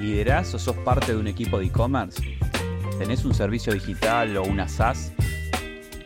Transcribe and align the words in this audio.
¿Liderás 0.00 0.54
o 0.54 0.58
sos 0.58 0.76
parte 0.76 1.12
de 1.12 1.18
un 1.18 1.26
equipo 1.26 1.58
de 1.58 1.66
e-commerce? 1.66 2.38
¿Tenés 2.98 3.26
un 3.26 3.34
servicio 3.34 3.74
digital 3.74 4.34
o 4.38 4.44
una 4.44 4.66
SaaS? 4.66 5.12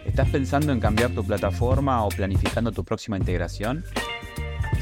¿Estás 0.05 0.29
pensando 0.31 0.73
en 0.73 0.81
cambiar 0.81 1.13
tu 1.13 1.25
plataforma 1.25 2.05
o 2.05 2.09
planificando 2.09 2.73
tu 2.73 2.85
próxima 2.85 3.17
integración? 3.17 3.85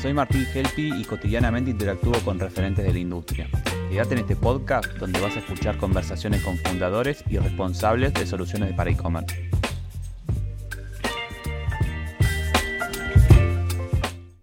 Soy 0.01 0.15
Martín 0.15 0.47
Helpi 0.55 0.95
y 0.99 1.05
cotidianamente 1.05 1.71
interactúo 1.71 2.15
con 2.25 2.41
referentes 2.41 2.87
de 2.87 2.93
la 2.95 2.99
industria. 2.99 3.51
Quédate 3.91 4.15
en 4.15 4.21
este 4.21 4.35
podcast 4.35 4.87
donde 4.97 5.21
vas 5.21 5.37
a 5.37 5.41
escuchar 5.41 5.77
conversaciones 5.77 6.43
con 6.43 6.57
fundadores 6.57 7.23
y 7.29 7.37
responsables 7.37 8.15
de 8.15 8.27
soluciones 8.27 8.73
para 8.73 8.93
e-commerce. 8.93 9.51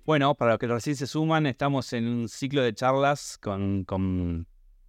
Bueno, 0.09 0.33
para 0.33 0.53
los 0.53 0.59
que 0.59 0.65
recién 0.65 0.95
se 0.95 1.05
suman, 1.05 1.45
estamos 1.45 1.93
en 1.93 2.07
un 2.07 2.29
ciclo 2.29 2.63
de 2.63 2.73
charlas 2.73 3.37
con, 3.39 3.85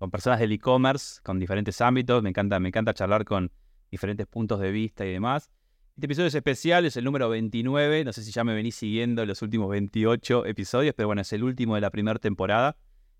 personas 0.08 0.40
del 0.40 0.52
e-commerce, 0.52 1.20
con 1.22 1.38
diferentes 1.38 1.80
ámbitos. 1.80 2.22
Me 2.22 2.30
encanta, 2.30 2.58
me 2.60 2.68
encanta 2.68 2.94
charlar 2.94 3.24
con 3.24 3.50
diferentes 3.90 4.26
puntos 4.26 4.60
de 4.60 4.70
vista 4.70 5.04
y 5.04 5.12
demás. 5.12 5.50
Este 5.96 6.06
episodio 6.06 6.28
es 6.28 6.34
especial, 6.34 6.86
es 6.86 6.96
el 6.96 7.04
número 7.04 7.28
29. 7.28 8.04
No 8.04 8.12
sé 8.14 8.22
si 8.22 8.32
ya 8.32 8.44
me 8.44 8.54
venís 8.54 8.76
siguiendo 8.76 9.26
los 9.26 9.42
últimos 9.42 9.68
28 9.68 10.46
episodios, 10.46 10.94
pero 10.96 11.08
bueno, 11.08 11.20
es 11.20 11.32
el 11.34 11.44
último 11.44 11.74
de 11.74 11.82
la 11.82 11.90
primera 11.90 12.18
temporada. 12.18 12.78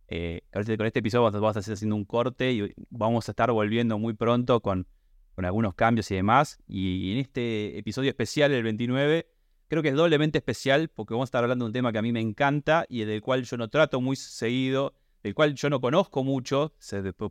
Eh, 0.09 0.43
con 0.51 0.87
este 0.87 1.01
episodio 1.01 1.31
vamos 1.31 1.57
a 1.57 1.61
estar 1.61 1.75
haciendo 1.75 1.95
un 1.95 2.05
corte 2.05 2.53
y 2.53 2.75
vamos 2.89 3.29
a 3.29 3.33
estar 3.33 3.53
volviendo 3.53 3.99
muy 3.99 4.15
pronto 4.15 4.61
con, 4.61 4.89
con 5.35 5.45
algunos 5.45 5.75
cambios 5.75 6.11
y 6.11 6.15
demás. 6.15 6.59
Y 6.67 7.13
en 7.13 7.19
este 7.19 7.79
episodio 7.79 8.09
especial, 8.09 8.53
el 8.53 8.63
29, 8.63 9.29
creo 9.69 9.83
que 9.83 9.91
es 9.91 9.95
doblemente 9.95 10.39
especial 10.39 10.89
porque 10.89 11.15
vamos 11.15 11.29
a 11.29 11.31
estar 11.31 11.45
hablando 11.45 11.65
de 11.65 11.69
un 11.69 11.73
tema 11.73 11.93
que 11.93 11.99
a 11.99 12.03
mí 12.03 12.13
me 12.13 12.21
encanta 12.21 12.87
y 12.89 13.05
del 13.05 13.21
cual 13.21 13.45
yo 13.45 13.57
no 13.57 13.69
trato 13.69 14.01
muy 14.01 14.17
seguido, 14.17 14.95
del 15.23 15.35
cual 15.35 15.55
yo 15.55 15.71
no 15.71 15.81
conozco 15.81 16.25
mucho, 16.25 16.75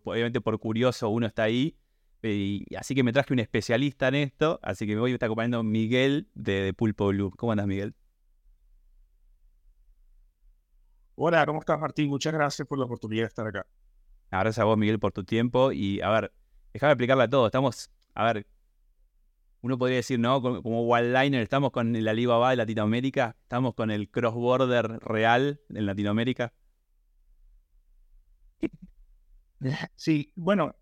obviamente 0.03 0.41
por 0.41 0.59
curioso 0.59 1.09
uno 1.09 1.27
está 1.27 1.43
ahí, 1.43 1.77
y, 2.21 2.65
así 2.75 2.95
que 2.95 3.03
me 3.03 3.13
traje 3.13 3.33
un 3.33 3.39
especialista 3.39 4.09
en 4.09 4.15
esto, 4.15 4.59
así 4.61 4.85
que 4.85 4.93
me 4.93 5.01
voy 5.01 5.11
a 5.11 5.13
estar 5.13 5.27
acompañando 5.27 5.63
Miguel 5.63 6.27
de, 6.33 6.73
Pulpo 6.73 7.07
Blue. 7.07 7.31
¿Cómo 7.31 7.53
andas, 7.53 7.67
Miguel? 7.67 7.95
Hola, 11.15 11.45
¿cómo 11.45 11.59
estás, 11.59 11.79
Martín? 11.79 12.09
Muchas 12.09 12.33
gracias 12.33 12.67
por 12.67 12.77
la 12.77 12.85
oportunidad 12.85 13.23
de 13.23 13.27
estar 13.27 13.47
acá. 13.47 13.65
Gracias 14.31 14.59
a 14.59 14.65
vos, 14.65 14.77
Miguel, 14.77 14.99
por 14.99 15.11
tu 15.11 15.23
tiempo. 15.23 15.71
Y 15.71 16.01
a 16.01 16.09
ver, 16.09 16.33
déjame 16.73 16.93
explicarle 16.93 17.23
a 17.23 17.29
todos. 17.29 17.47
Estamos, 17.47 17.89
a 18.13 18.33
ver, 18.33 18.47
uno 19.61 19.77
podría 19.77 19.97
decir, 19.97 20.19
¿no? 20.19 20.41
Como, 20.41 20.61
como 20.61 20.97
estamos 20.97 21.71
con 21.71 21.95
el 21.95 22.07
Alibaba 22.07 22.51
de 22.51 22.57
Latinoamérica, 22.57 23.35
estamos 23.41 23.73
con 23.75 23.91
el 23.91 24.09
cross-border 24.09 24.99
real 24.99 25.61
en 25.69 25.85
Latinoamérica. 25.85 26.53
Sí, 29.95 30.31
bueno, 30.35 30.73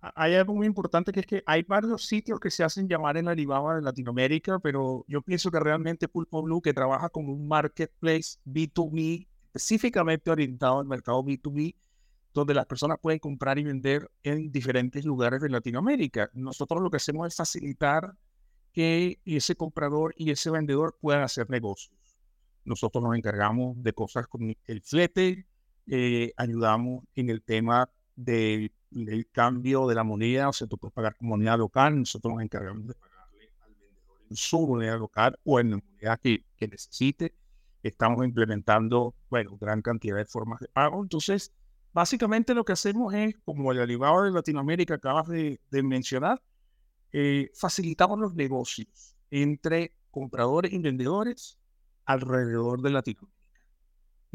hay 0.00 0.34
algo 0.34 0.54
muy 0.54 0.66
importante 0.66 1.12
que 1.12 1.20
es 1.20 1.26
que 1.26 1.42
hay 1.46 1.62
varios 1.62 2.06
sitios 2.06 2.38
que 2.40 2.50
se 2.50 2.64
hacen 2.64 2.88
llamar 2.88 3.16
el 3.16 3.28
Alibaba 3.28 3.76
de 3.76 3.82
Latinoamérica, 3.82 4.58
pero 4.58 5.04
yo 5.08 5.22
pienso 5.22 5.50
que 5.50 5.60
realmente 5.60 6.08
Pulpo 6.08 6.42
Blue, 6.42 6.60
que 6.60 6.74
trabaja 6.74 7.08
como 7.08 7.32
un 7.32 7.48
marketplace 7.48 8.38
B2B, 8.44 9.26
específicamente 9.46 10.30
orientado 10.30 10.80
al 10.80 10.86
mercado 10.86 11.22
B2B, 11.24 11.74
donde 12.34 12.54
las 12.54 12.66
personas 12.66 12.98
pueden 13.00 13.18
comprar 13.18 13.58
y 13.58 13.64
vender 13.64 14.10
en 14.22 14.52
diferentes 14.52 15.04
lugares 15.04 15.40
de 15.40 15.48
Latinoamérica. 15.48 16.30
Nosotros 16.34 16.82
lo 16.82 16.90
que 16.90 16.98
hacemos 16.98 17.26
es 17.28 17.36
facilitar 17.36 18.14
que 18.72 19.20
ese 19.24 19.56
comprador 19.56 20.14
y 20.18 20.30
ese 20.30 20.50
vendedor 20.50 20.98
puedan 21.00 21.22
hacer 21.22 21.48
negocios. 21.48 21.96
Nosotros 22.64 23.02
nos 23.02 23.16
encargamos 23.16 23.82
de 23.82 23.92
cosas 23.94 24.26
como 24.26 24.52
el 24.66 24.82
flete, 24.82 25.46
eh, 25.88 26.32
ayudamos 26.36 27.04
en 27.14 27.30
el 27.30 27.42
tema 27.42 27.88
del 28.14 28.70
cambio 29.32 29.86
de 29.86 29.94
la 29.94 30.04
moneda, 30.04 30.48
o 30.48 30.52
sea, 30.52 30.66
tú 30.66 30.78
puedes 30.78 30.94
pagar 30.94 31.16
con 31.16 31.28
moneda 31.28 31.56
local, 31.56 31.98
nosotros 31.98 32.34
nos 32.34 32.42
encargamos 32.42 32.86
de 32.86 32.94
pagarle 32.94 33.50
al 33.60 33.74
vendedor 33.74 34.20
en 34.30 34.36
su 34.36 34.66
moneda 34.66 34.96
local 34.96 35.38
o 35.44 35.60
en 35.60 35.70
la 35.72 35.76
moneda 35.76 36.16
que, 36.16 36.44
necesite. 36.60 37.34
Estamos 37.82 38.24
implementando, 38.24 39.14
bueno, 39.30 39.56
gran 39.58 39.80
cantidad 39.80 40.16
de 40.16 40.24
formas 40.24 40.58
de 40.60 40.68
pago. 40.68 41.00
Entonces, 41.02 41.52
Básicamente 41.96 42.52
lo 42.52 42.62
que 42.62 42.74
hacemos 42.74 43.14
es, 43.14 43.38
como 43.42 43.72
el 43.72 43.80
Alibaba 43.80 44.22
de 44.24 44.30
Latinoamérica 44.30 44.96
acabas 44.96 45.28
de, 45.28 45.58
mencionar, 45.70 46.42
eh, 47.10 47.50
facilitamos 47.54 48.18
los 48.18 48.34
negocios 48.34 49.16
entre 49.30 49.94
compradores 50.10 50.74
y 50.74 50.78
vendedores 50.78 51.58
alrededor 52.04 52.82
de 52.82 52.90
Latinoamérica. 52.90 53.35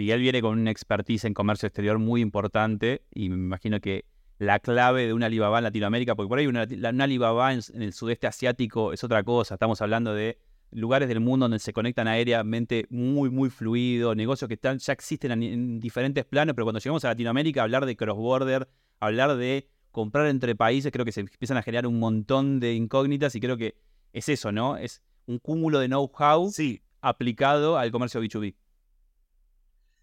Miguel 0.01 0.19
viene 0.19 0.41
con 0.41 0.57
una 0.57 0.72
expertise 0.72 1.25
en 1.25 1.35
comercio 1.35 1.67
exterior 1.67 2.00
muy 2.00 2.22
importante 2.22 3.03
y 3.13 3.29
me 3.29 3.35
imagino 3.35 3.79
que 3.79 4.06
la 4.39 4.57
clave 4.57 5.06
de 5.06 5.13
un 5.13 5.22
Alibaba 5.22 5.59
en 5.59 5.66
Latinoamérica, 5.66 6.16
porque 6.16 6.28
por 6.28 6.39
ahí 6.39 6.47
una, 6.47 6.63
Alibaba 7.03 7.53
en, 7.53 7.62
el 7.75 7.94
sudeste 7.94 8.25
asiático 8.25 8.94
es 8.94 9.03
otra 9.03 9.22
cosa, 9.22 9.53
estamos 9.53 9.79
hablando 9.79 10.16
de 10.16 10.39
lugares 10.72 11.07
del 11.07 11.19
mundo 11.19 11.44
donde 11.44 11.59
se 11.59 11.72
conectan 11.72 12.07
aéreamente 12.07 12.88
muy, 12.89 13.29
muy 13.29 13.51
fluido, 13.51 14.16
negocios 14.16 14.47
que 14.47 14.56
están, 14.56 14.79
ya 14.79 14.91
existen 14.91 15.44
en, 15.44 15.79
diferentes 15.79 16.25
planos, 16.25 16.56
pero 16.56 16.66
cuando 16.66 16.79
llegamos 16.79 17.06
a 17.06 17.09
Latinoamérica, 17.09 17.62
hablar 17.62 17.85
de 17.85 17.95
cross-border, 17.95 18.68
hablar 19.00 19.38
de 19.38 19.69
comprar 19.91 20.25
entre 20.29 20.56
países, 20.56 20.91
creo 20.91 21.06
que 21.06 21.12
se 21.12 21.19
empiezan 21.19 21.57
a 21.57 21.62
generar 21.62 21.85
un 21.85 22.00
montón 22.00 22.59
de 22.59 22.73
incógnitas 22.73 23.35
y 23.35 23.39
creo 23.39 23.56
que 23.56 23.75
es 24.13 24.29
eso, 24.29 24.51
¿no? 24.51 24.78
Es 24.78 25.03
un 25.28 25.38
cúmulo 25.38 25.78
de 25.78 25.85
know-how 25.85 26.50
sí. 26.50 26.81
aplicado 27.01 27.78
al 27.78 27.91
comercio 27.91 28.19
B2B. 28.19 28.56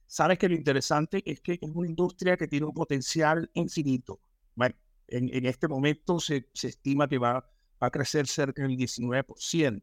Sabes 0.08 0.38
que 0.38 0.48
lo 0.48 0.56
interesante 0.56 1.22
es 1.24 1.40
que 1.40 1.52
es 1.52 1.70
una 1.72 1.86
industria 1.86 2.36
que 2.36 2.48
tiene 2.48 2.66
un 2.66 2.74
potencial 2.74 3.48
infinito. 3.54 4.18
Bueno, 4.56 4.74
en, 5.06 5.46
este 5.46 5.68
momento 5.68 6.18
se, 6.18 6.48
estima 6.52 7.06
que 7.06 7.18
va, 7.18 7.34
va 7.34 7.86
a 7.86 7.90
crecer 7.90 8.26
cerca 8.26 8.62
del 8.62 8.76
19% 8.76 9.82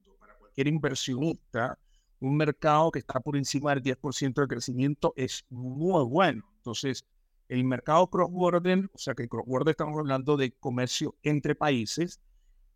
cualquier 0.55 0.67
inversionista, 0.67 1.77
un 2.19 2.37
mercado 2.37 2.91
que 2.91 2.99
está 2.99 3.19
por 3.19 3.35
encima 3.35 3.75
del 3.75 3.83
10% 3.83 4.41
de 4.41 4.47
crecimiento 4.47 5.13
es 5.17 5.45
muy 5.49 6.03
bueno. 6.05 6.43
Entonces, 6.57 7.05
el 7.49 7.63
mercado 7.65 8.09
cross-border, 8.09 8.89
o 8.93 8.97
sea 8.97 9.13
que 9.13 9.27
cross-border 9.27 9.71
estamos 9.71 9.99
hablando 9.99 10.37
de 10.37 10.53
comercio 10.53 11.15
entre 11.23 11.55
países, 11.55 12.21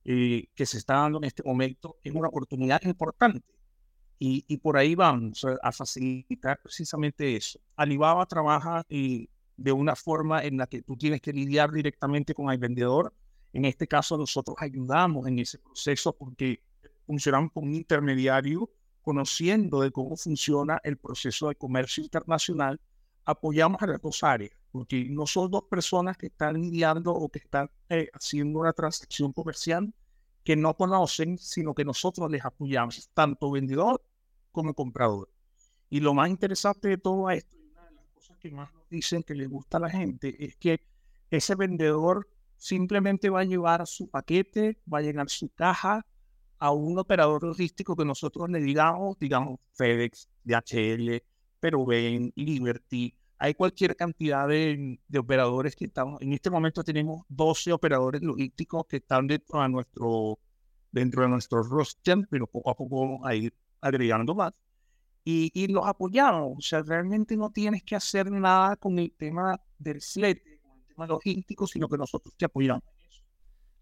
eh, 0.03 0.47
que 0.55 0.65
se 0.65 0.77
está 0.77 0.95
dando 0.95 1.19
en 1.19 1.23
este 1.23 1.43
momento, 1.43 1.97
es 2.03 2.13
una 2.13 2.27
oportunidad 2.27 2.81
importante. 2.83 3.43
Y, 4.19 4.43
y 4.47 4.57
por 4.57 4.77
ahí 4.77 4.95
vamos 4.95 5.45
a 5.63 5.71
facilitar 5.71 6.59
precisamente 6.61 7.37
eso. 7.37 7.59
Alibaba 7.77 8.25
trabaja 8.25 8.85
eh, 8.89 9.27
de 9.55 9.71
una 9.71 9.95
forma 9.95 10.43
en 10.43 10.57
la 10.57 10.67
que 10.67 10.81
tú 10.81 10.97
tienes 10.97 11.21
que 11.21 11.33
lidiar 11.33 11.71
directamente 11.71 12.33
con 12.33 12.49
el 12.49 12.57
vendedor. 12.57 13.13
En 13.53 13.65
este 13.65 13.87
caso, 13.87 14.17
nosotros 14.17 14.57
ayudamos 14.59 15.25
en 15.27 15.39
ese 15.39 15.57
proceso 15.57 16.15
porque 16.15 16.61
funcionamos 17.05 17.51
como 17.51 17.67
un 17.67 17.75
intermediario, 17.75 18.69
conociendo 19.01 19.81
de 19.81 19.91
cómo 19.91 20.15
funciona 20.15 20.79
el 20.83 20.97
proceso 20.97 21.47
de 21.47 21.55
comercio 21.55 22.03
internacional, 22.03 22.79
apoyamos 23.25 23.81
a 23.81 23.87
las 23.87 24.01
dos 24.01 24.23
áreas, 24.23 24.51
porque 24.71 25.05
no 25.09 25.25
son 25.27 25.49
dos 25.49 25.63
personas 25.63 26.17
que 26.17 26.27
están 26.27 26.61
lidiando 26.61 27.13
o 27.13 27.29
que 27.29 27.39
están 27.39 27.69
eh, 27.89 28.09
haciendo 28.13 28.59
una 28.59 28.73
transacción 28.73 29.33
comercial 29.33 29.93
que 30.43 30.55
no 30.55 30.75
conocen, 30.75 31.37
sino 31.37 31.73
que 31.73 31.85
nosotros 31.85 32.29
les 32.31 32.43
apoyamos, 32.45 33.09
tanto 33.13 33.51
vendedor 33.51 34.01
como 34.59 34.73
comprador. 34.73 35.29
Y 35.89 36.01
lo 36.01 36.13
más 36.13 36.29
interesante 36.29 36.89
de 36.89 36.97
todo 36.97 37.29
esto, 37.29 37.57
y 37.57 37.71
una 37.71 37.85
de 37.85 37.95
las 37.95 38.05
cosas 38.09 38.37
que 38.37 38.51
más 38.51 38.73
nos 38.73 38.89
dicen 38.89 39.23
que 39.23 39.33
les 39.33 39.49
gusta 39.49 39.77
a 39.77 39.81
la 39.81 39.89
gente, 39.89 40.35
es 40.43 40.55
que 40.57 40.81
ese 41.31 41.55
vendedor 41.55 42.27
simplemente 42.57 43.29
va 43.29 43.41
a 43.41 43.45
llevar 43.45 43.87
su 43.87 44.09
paquete, 44.09 44.81
va 44.91 44.99
a 44.99 45.01
llenar 45.01 45.29
su 45.29 45.49
caja, 45.49 46.05
a 46.59 46.71
un 46.71 46.99
operador 46.99 47.43
logístico 47.43 47.95
que 47.95 48.03
nosotros 48.03 48.49
le 48.49 48.59
digamos, 48.59 49.17
digamos 49.17 49.59
FedEx, 49.73 50.27
DHL, 50.43 51.23
Peruven, 51.59 52.33
Liberty, 52.35 53.15
hay 53.37 53.53
cualquier 53.53 53.95
cantidad 53.95 54.47
de, 54.49 54.99
operadores 55.17 55.75
que 55.75 55.85
estamos, 55.85 56.21
en 56.21 56.33
este 56.33 56.49
momento 56.49 56.83
tenemos 56.83 57.21
12 57.29 57.71
operadores 57.71 58.21
logísticos 58.21 58.85
que 58.85 58.97
están 58.97 59.27
dentro 59.27 59.61
de 59.61 59.69
nuestro, 59.69 60.39
dentro 60.91 61.23
de 61.23 61.29
nuestro 61.29 61.63
roster, 61.63 62.17
pero 62.29 62.47
poco 62.47 62.69
a 62.69 62.75
poco 62.75 62.99
vamos 62.99 63.21
a 63.23 63.33
ir 63.33 63.53
agregando 63.81 64.35
más. 64.35 64.53
Y, 65.23 65.51
y 65.53 65.67
los 65.67 65.85
apoyamos, 65.85 66.57
o 66.57 66.61
sea, 66.61 66.81
realmente 66.81 67.35
no 67.37 67.51
tienes 67.51 67.83
que 67.83 67.95
hacer 67.95 68.31
nada 68.31 68.75
con 68.77 68.97
el 68.97 69.11
tema 69.11 69.59
del 69.77 70.01
flete, 70.01 70.59
con 70.63 70.79
el 70.79 70.85
tema 70.85 71.07
logístico, 71.07 71.67
sino 71.67 71.87
que 71.87 71.97
nosotros 71.97 72.33
te 72.35 72.45
apoyamos 72.45 72.83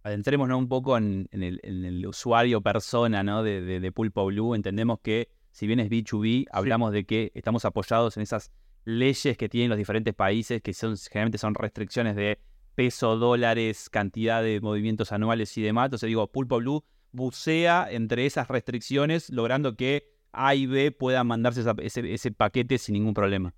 adentrémonos 0.08 0.58
un 0.58 0.68
poco 0.68 0.98
en, 0.98 1.28
el, 1.32 2.06
usuario 2.08 2.62
persona 2.62 3.24
¿no? 3.24 3.44
de, 3.44 3.92
Pulpo 3.94 4.26
Blue. 4.26 4.56
Entendemos 4.56 5.00
que 5.02 5.30
si 5.52 5.68
bien 5.68 5.80
es 5.80 5.90
B2B, 5.90 6.48
hablamos 6.52 6.92
de 6.92 7.06
que 7.06 7.32
estamos 7.36 7.66
apoyados 7.66 8.18
en 8.18 8.24
esas 8.24 8.52
leyes 8.86 9.38
que 9.38 9.50
tienen 9.50 9.70
los 9.70 9.78
diferentes 9.78 10.14
países, 10.14 10.62
que 10.62 10.74
son, 10.74 10.96
generalmente 10.98 11.38
son 11.38 11.56
restricciones 11.56 12.16
de 12.16 12.40
peso, 12.76 13.18
dólares, 13.18 13.90
cantidad 13.90 14.42
de 14.42 14.62
movimientos 14.62 15.12
anuales 15.12 15.58
y 15.58 15.62
demás. 15.62 15.88
Entonces 15.88 16.08
digo, 16.08 16.28
Pulpo 16.32 16.58
Blue 16.58 16.84
bucea 17.12 17.88
entre 17.90 18.26
esas 18.26 18.48
restricciones, 18.48 19.30
logrando 19.30 19.76
que 19.76 20.14
A 20.32 20.56
y 20.56 20.66
B 20.66 20.92
puedan 20.92 21.28
mandarse 21.28 21.64
ese, 21.82 22.32
paquete 22.32 22.78
sin 22.78 22.94
ningún 22.94 23.14
problema. 23.14 23.54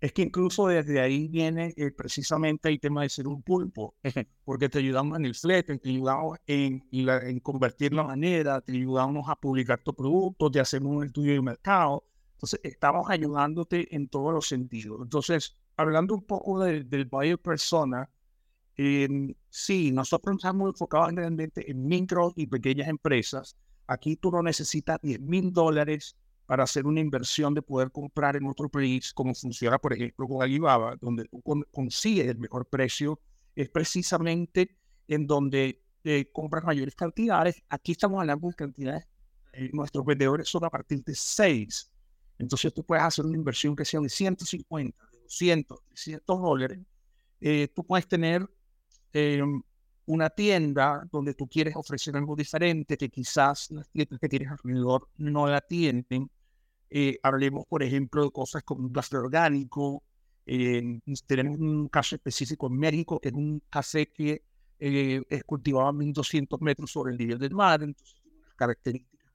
es 0.00 0.12
que 0.12 0.22
incluso 0.22 0.66
desde 0.68 1.00
ahí 1.00 1.28
viene 1.28 1.72
eh, 1.76 1.90
precisamente 1.90 2.68
el 2.68 2.78
tema 2.78 3.02
de 3.02 3.08
ser 3.08 3.26
un 3.26 3.42
pulpo, 3.42 3.94
porque 4.44 4.68
te 4.68 4.78
ayudamos 4.78 5.18
en 5.18 5.24
el 5.24 5.34
flete, 5.34 5.78
te 5.78 5.88
ayudamos 5.88 6.38
en, 6.46 6.86
en 6.90 7.40
convertir 7.40 7.94
la 7.94 8.04
manera, 8.04 8.60
te 8.60 8.72
ayudamos 8.72 9.28
a 9.28 9.36
publicar 9.36 9.82
tu 9.82 9.94
producto, 9.94 10.50
te 10.50 10.60
hacemos 10.60 10.96
un 10.96 11.04
estudio 11.04 11.32
de 11.32 11.42
mercado. 11.42 12.04
Entonces, 12.32 12.60
estamos 12.62 13.08
ayudándote 13.08 13.94
en 13.96 14.08
todos 14.08 14.34
los 14.34 14.46
sentidos. 14.46 15.00
Entonces, 15.02 15.56
hablando 15.76 16.14
un 16.14 16.24
poco 16.24 16.60
del 16.60 17.06
buyer 17.06 17.38
persona, 17.38 18.10
eh, 18.76 19.34
sí, 19.56 19.90
nosotros 19.90 20.36
estamos 20.36 20.68
enfocados 20.68 21.14
realmente 21.14 21.70
en 21.70 21.86
micro 21.86 22.32
y 22.36 22.46
pequeñas 22.46 22.88
empresas. 22.88 23.56
Aquí 23.86 24.16
tú 24.16 24.30
no 24.30 24.42
necesitas 24.42 24.98
10 25.00 25.20
mil 25.20 25.50
dólares 25.50 26.14
para 26.44 26.64
hacer 26.64 26.86
una 26.86 27.00
inversión 27.00 27.54
de 27.54 27.62
poder 27.62 27.90
comprar 27.90 28.36
en 28.36 28.46
otro 28.46 28.68
país, 28.68 29.14
como 29.14 29.34
funciona, 29.34 29.78
por 29.78 29.94
ejemplo, 29.94 30.28
con 30.28 30.42
Alibaba, 30.42 30.96
donde 31.00 31.24
tú 31.24 31.42
consigues 31.72 32.26
el 32.28 32.38
mejor 32.38 32.66
precio, 32.66 33.18
es 33.54 33.70
precisamente 33.70 34.76
en 35.08 35.26
donde 35.26 35.82
eh, 36.04 36.30
compras 36.30 36.62
mayores 36.64 36.94
cantidades. 36.94 37.62
Aquí 37.70 37.92
estamos 37.92 38.20
hablando 38.20 38.48
de 38.48 38.54
cantidades, 38.54 39.08
eh, 39.54 39.70
nuestros 39.72 40.04
vendedores 40.04 40.48
son 40.48 40.64
a 40.66 40.70
partir 40.70 41.02
de 41.02 41.14
6. 41.14 41.90
Entonces 42.38 42.74
tú 42.74 42.84
puedes 42.84 43.04
hacer 43.04 43.24
una 43.24 43.38
inversión 43.38 43.74
que 43.74 43.86
sea 43.86 44.00
de 44.00 44.10
150, 44.10 45.02
de 45.12 45.20
200, 45.20 45.78
300 45.88 46.42
dólares. 46.42 46.78
Eh, 47.40 47.68
tú 47.74 47.84
puedes 47.84 48.06
tener 48.06 48.46
em, 49.16 49.62
una 50.06 50.28
tienda 50.30 51.08
donde 51.10 51.34
tú 51.34 51.48
quieres 51.48 51.74
ofrecer 51.76 52.16
algo 52.16 52.36
diferente 52.36 52.96
que 52.98 53.08
quizás 53.08 53.70
las 53.70 53.88
tiendas 53.88 54.20
que 54.20 54.28
tienes 54.28 54.50
alrededor 54.50 55.08
no 55.16 55.46
la 55.46 55.60
tienen. 55.62 56.30
Eh, 56.90 57.18
hablemos, 57.22 57.64
por 57.66 57.82
ejemplo, 57.82 58.24
de 58.24 58.30
cosas 58.30 58.62
como 58.62 58.82
un 58.86 58.92
café 58.92 59.16
orgánico. 59.16 60.04
Eh, 60.44 61.00
tenemos 61.26 61.58
un 61.58 61.88
caso 61.88 62.14
específico 62.16 62.66
en 62.68 62.74
México, 62.78 63.18
que 63.18 63.28
es 63.30 63.34
un 63.34 63.62
café 63.70 64.12
que 64.12 64.42
eh, 64.78 65.22
es 65.28 65.44
cultivado 65.44 65.88
a 65.88 65.92
1200 65.92 66.60
metros 66.60 66.90
sobre 66.90 67.12
el 67.12 67.18
nivel 67.18 67.38
del 67.38 67.54
mar, 67.54 67.82
entonces 67.82 68.20
tiene 68.22 68.38
unas 68.38 68.54
características 68.54 69.32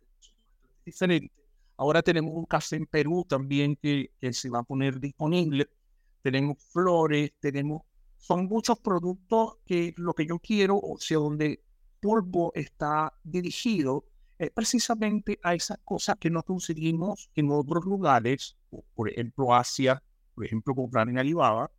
diferentes. 0.86 1.32
Ahora 1.76 2.04
tenemos 2.04 2.34
un 2.36 2.46
café 2.46 2.76
en 2.76 2.86
Perú 2.86 3.26
también 3.28 3.76
que, 3.76 4.12
que 4.20 4.32
se 4.32 4.50
va 4.50 4.60
a 4.60 4.64
poner 4.64 5.00
disponible. 5.00 5.68
Tenemos 6.22 6.64
flores, 6.72 7.32
tenemos 7.40 7.82
son 8.22 8.46
muchos 8.46 8.80
productos 8.80 9.58
que 9.66 9.94
lo 9.98 10.14
que 10.14 10.28
yo 10.28 10.38
quiero, 10.38 10.78
o 10.80 10.98
sea, 11.00 11.18
donde 11.18 11.64
Polvo 12.00 12.52
está 12.54 13.14
dirigido, 13.24 14.06
es 14.38 14.52
precisamente 14.52 15.40
a 15.44 15.56
esas 15.56 15.80
cosas 15.84 16.18
que 16.20 16.30
no 16.30 16.44
conseguimos 16.44 17.32
en 17.36 17.52
otros 17.52 17.84
lugares, 17.84 18.56
por 18.94 19.10
ejemplo 19.10 19.54
Asia, 19.54 20.02
por 20.36 20.46
ejemplo 20.46 20.76
comprar 20.76 21.10
en 21.10 21.18
Alibaba. 21.18 21.72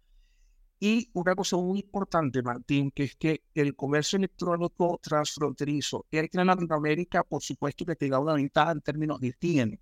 Y 0.81 1.09
una 1.13 1.37
cosa 1.37 1.57
muy 1.57 1.79
importante, 1.79 2.43
Martín, 2.43 2.91
que 2.91 3.05
es 3.05 3.15
que 3.15 3.45
el 3.55 3.77
comercio 3.77 4.17
electrónico 4.17 4.99
transfronterizo 5.01 6.07
en 6.11 6.29
Latinoamérica, 6.33 7.23
por 7.23 7.41
supuesto 7.41 7.85
que 7.85 7.95
te 7.95 8.09
da 8.09 8.19
una 8.19 8.35
ventaja 8.35 8.73
en 8.73 8.81
términos 8.81 9.21
de 9.21 9.33
tiempo. 9.33 9.81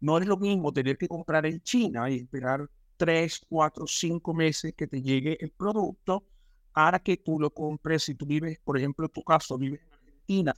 No 0.00 0.18
es 0.18 0.26
lo 0.26 0.36
mismo 0.36 0.74
tener 0.74 0.98
que 0.98 1.08
comprar 1.08 1.46
en 1.46 1.62
China 1.62 2.10
y 2.10 2.16
esperar 2.16 2.68
tres, 2.98 3.40
cuatro, 3.48 3.86
cinco 3.86 4.34
meses 4.34 4.74
que 4.74 4.86
te 4.86 5.00
llegue 5.00 5.38
el 5.40 5.50
producto 5.52 6.26
para 6.72 6.98
que 6.98 7.16
tú 7.16 7.40
lo 7.40 7.50
compres. 7.50 8.02
Si 8.02 8.14
tú 8.14 8.26
vives, 8.26 8.58
por 8.62 8.76
ejemplo, 8.76 9.06
en 9.06 9.12
tu 9.12 9.22
caso, 9.22 9.56
vives 9.56 9.80
en 9.80 9.92
Argentina, 9.94 10.54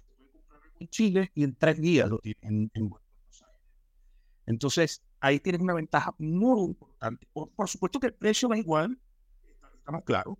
en 0.81 0.89
Chile 0.89 1.31
y 1.35 1.45
en 1.45 1.55
tres 1.55 1.81
días 1.81 2.09
lo 2.09 2.19
tienes 2.19 2.43
en, 2.43 2.89
Buenos 2.89 3.43
Aires. 3.43 3.61
Entonces, 4.47 5.03
ahí 5.21 5.39
tienes 5.39 5.61
una 5.61 5.75
ventaja 5.75 6.15
muy 6.19 6.71
importante. 6.71 7.29
Por, 7.33 7.69
supuesto 7.69 8.01
que 8.01 8.09
el 8.09 8.15
precio 8.15 8.49
va 8.49 8.59
igual, 8.59 8.99
estamos 9.77 10.03
claros, 10.05 10.37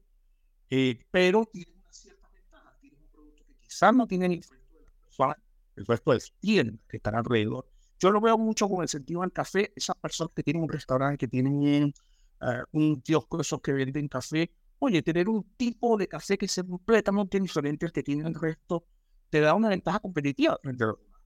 eh, 0.71 0.99
pero 1.11 1.47
tienes 1.53 1.75
una 1.77 1.93
cierta 1.93 2.29
ventaja. 2.31 2.77
Tienes 2.81 2.99
un 3.01 3.09
producto 3.13 3.45
que 3.45 3.55
quizás 3.57 3.95
no 3.95 4.07
tiene 4.07 4.29
ni 4.29 4.35
el 4.37 4.43
resto 4.43 4.75
de 4.75 4.85
las 4.85 4.95
personas, 4.95 5.37
el 5.77 5.87
resto 5.87 6.13
de 6.13 6.23
tiendas 6.41 6.81
que 6.89 6.97
están 6.97 7.15
alrededor 7.15 7.71
yo 8.01 8.11
lo 8.11 8.21
veo 8.21 8.39
mucho 8.39 8.69
con 8.69 8.83
el 8.83 8.89
sentido 8.89 9.21
del 9.21 9.31
café, 9.31 9.73
esas 9.77 9.95
personas 9.97 10.33
que 10.35 10.43
tienen 10.43 10.63
un 10.63 10.69
restaurante, 10.71 11.19
que 11.19 11.29
tienen 11.29 11.93
uh, 12.41 12.47
un 12.73 13.01
kiosco, 13.03 13.41
esos 13.41 13.61
que 13.61 13.73
venden 13.73 14.09
café, 14.09 14.51
oye, 14.79 15.03
tener 15.03 15.29
un 15.29 15.45
tipo 15.57 15.99
de 15.99 16.09
café 16.09 16.39
que 16.39 16.49
sea 16.49 16.65
completamente 16.65 17.39
diferente 17.39 17.85
al 17.85 17.93
que 17.93 18.03
tiene 18.03 18.27
el 18.27 18.35
resto, 18.35 18.87
te 19.29 19.41
da 19.41 19.53
una 19.55 19.69
ventaja 19.69 20.01
competitiva 20.01 20.59
frente 20.63 20.83
a 20.83 20.87
los 20.89 20.99
demás. 20.99 21.21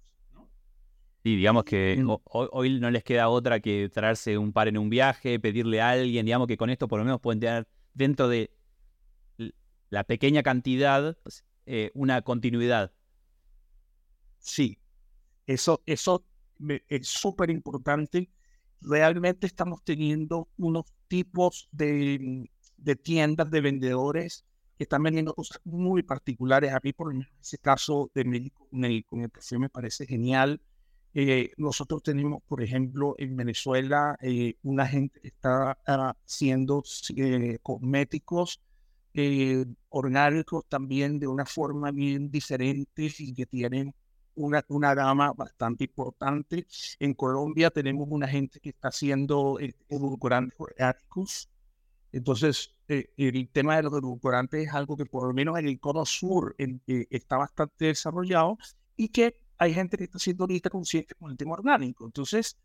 Sí, 1.23 1.37
digamos 1.37 1.65
que 1.65 1.97
mm. 1.97 2.17
hoy, 2.33 2.81
no 2.81 2.91
les 2.91 3.05
queda 3.05 3.29
otra 3.29 3.61
que 3.61 3.89
traerse 3.89 4.37
un 4.37 4.53
par 4.53 4.67
en 4.67 4.77
un 4.77 4.91
viaje, 4.91 5.39
pedirle 5.39 5.81
a 5.81 5.91
alguien, 5.91 6.27
digamos 6.27 6.49
que 6.49 6.57
con 6.57 6.71
esto 6.71 6.89
por 6.89 6.99
lo 6.99 7.05
menos 7.05 7.21
pueden 7.21 7.41
tener 7.41 7.69
dentro 7.95 8.29
de 8.29 8.51
la 9.91 10.05
pequeña 10.05 10.43
cantidad 10.43 11.17
eh, 11.67 11.93
una 11.95 12.21
continuidad. 12.23 12.93
Sí, 14.39 14.79
eso, 15.47 15.83
eso 15.87 16.27
es 16.89 17.09
súper 17.09 17.51
importante. 17.51 18.31
Realmente 18.81 19.47
estamos 19.47 19.83
teniendo 19.85 20.49
unos 20.59 20.87
tipos 21.09 21.69
de, 21.73 22.51
de, 22.77 22.97
tiendas 22.97 23.51
de 23.51 23.61
vendedores 23.61 24.45
que 24.77 24.85
están 24.85 25.03
vendiendo 25.03 25.35
cosas 25.35 25.61
muy 25.65 26.03
particulares. 26.03 26.73
A 26.73 26.81
mí, 26.83 26.93
por 26.93 27.13
ejemplo, 27.13 27.33
ese 27.41 27.59
caso 27.59 28.11
de 28.15 28.25
México 28.25 28.67
con 28.71 28.85
el, 28.85 29.05
con 29.07 29.21
el 29.23 29.31
café 29.31 29.59
me 29.59 29.69
parece 29.69 30.07
genial. 30.07 30.61
Eh, 31.17 31.53
nosotros 31.57 32.03
tenemos, 32.03 32.43
por 32.43 32.61
ejemplo, 32.61 33.15
en 33.19 33.37
Venezuela, 33.37 34.17
eh, 34.21 34.57
una 34.65 34.87
gente 34.87 35.21
que 35.21 35.29
está 35.29 35.79
haciendo 35.87 36.83
eh, 37.17 37.59
cosméticos 37.63 38.61
orgánicos 39.91 40.65
también 40.69 41.21
de 41.21 41.29
una 41.29 41.47
forma 41.47 41.93
bien 41.93 42.33
diferente 42.33 43.09
y 43.17 43.33
que 43.33 43.47
tienen 43.47 43.95
una, 44.37 44.65
una 44.69 44.95
gama 44.95 45.33
bastante 45.33 45.85
importante. 45.85 46.67
En 46.99 47.15
Colombia 47.15 47.71
tenemos 47.71 48.09
una 48.11 48.29
gente 48.29 48.61
que 48.61 48.71
está 48.71 48.89
haciendo 48.89 49.59
eh, 49.61 49.75
edulcorantes 49.89 50.59
orgánicos. 50.59 51.49
Entonces, 52.13 52.75
eh, 52.89 53.11
el 53.17 53.49
tema 53.49 53.77
de 53.77 53.83
los 53.83 53.93
edulcorantes 53.93 54.69
es 54.69 54.75
algo 54.75 54.97
que 54.97 55.07
por 55.07 55.27
lo 55.27 55.35
menos 55.35 55.59
en 55.59 55.69
el 55.69 55.81
cono 55.81 56.05
sur 56.05 56.55
eh, 56.59 56.79
está 57.11 57.37
bastante 57.37 57.87
desarrollado 57.87 58.59
y 58.97 59.09
que 59.09 59.41
hay 59.59 59.75
gente 59.75 59.97
que 59.97 60.05
está 60.05 60.19
siendo 60.19 60.45
ahorita 60.45 60.71
consciente 60.71 61.15
con 61.15 61.31
el 61.31 61.37
tema 61.37 61.53
orgánico. 61.55 62.05
Entonces, 62.05 62.57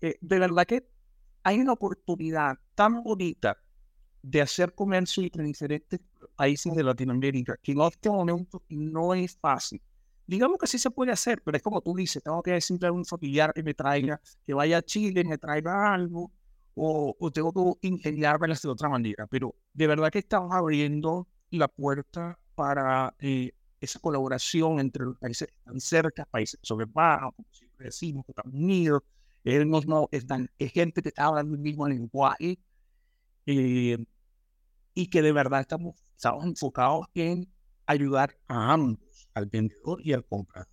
de 0.00 0.38
verdad 0.38 0.66
que 0.66 0.86
hay 1.42 1.58
una 1.58 1.72
oportunidad 1.72 2.58
tan 2.74 3.02
bonita 3.02 3.58
de 4.22 4.42
hacer 4.42 4.74
comercio 4.74 5.22
entre 5.22 5.44
diferentes 5.44 6.00
países 6.36 6.74
de 6.74 6.82
Latinoamérica 6.82 7.56
que 7.62 7.72
en 7.72 7.80
este 7.82 8.10
momento 8.10 8.62
no 8.68 9.14
es 9.14 9.36
fácil 9.36 9.80
digamos 10.30 10.58
que 10.58 10.68
sí 10.68 10.78
se 10.78 10.92
puede 10.92 11.10
hacer, 11.10 11.42
pero 11.42 11.56
es 11.56 11.62
como 11.62 11.80
tú 11.80 11.92
dices, 11.94 12.22
tengo 12.22 12.40
que 12.40 12.52
decirle 12.52 12.86
a 12.86 12.92
un 12.92 13.04
familiar 13.04 13.52
que 13.52 13.64
me 13.64 13.74
traiga, 13.74 14.20
que 14.46 14.54
vaya 14.54 14.78
a 14.78 14.82
Chile, 14.82 15.24
me 15.24 15.38
traiga 15.38 15.92
algo, 15.92 16.30
o, 16.74 17.30
tengo 17.32 17.76
que 17.80 17.88
ingeniármela 17.88 18.54
de 18.54 18.68
otra 18.68 18.88
manera. 18.88 19.26
Pero 19.26 19.56
de 19.72 19.88
verdad 19.88 20.10
que 20.12 20.20
estamos 20.20 20.52
abriendo 20.52 21.26
la 21.50 21.66
puerta 21.66 22.38
para 22.54 23.12
eh, 23.18 23.50
esa 23.80 23.98
colaboración 23.98 24.78
entre 24.78 25.04
los 25.04 25.18
países 25.18 25.48
que 25.48 25.54
están 25.58 25.80
cerca, 25.80 26.24
países 26.26 26.60
sobre 26.62 26.86
bajo, 26.86 27.32
como 27.32 27.48
siempre 27.50 27.86
decimos, 27.86 28.24
Estados 28.28 28.54
Unidos, 28.54 29.02
es, 29.42 29.66
no, 29.66 30.08
están, 30.12 30.48
es 30.60 30.72
gente 30.72 31.02
que 31.02 31.08
está 31.08 31.24
hablando 31.24 31.54
el 31.56 31.60
mismo 31.60 31.88
lenguaje, 31.88 32.56
eh, 33.46 33.98
y 34.94 35.06
que 35.08 35.22
de 35.22 35.32
verdad 35.32 35.62
estamos, 35.62 35.96
estamos 36.14 36.44
enfocados 36.44 37.06
en 37.14 37.48
ayudar 37.86 38.36
a 38.46 38.74
ambos 38.74 39.09
al 39.34 39.46
vendedor 39.46 40.00
y 40.04 40.12
al 40.12 40.24
comprador. 40.24 40.68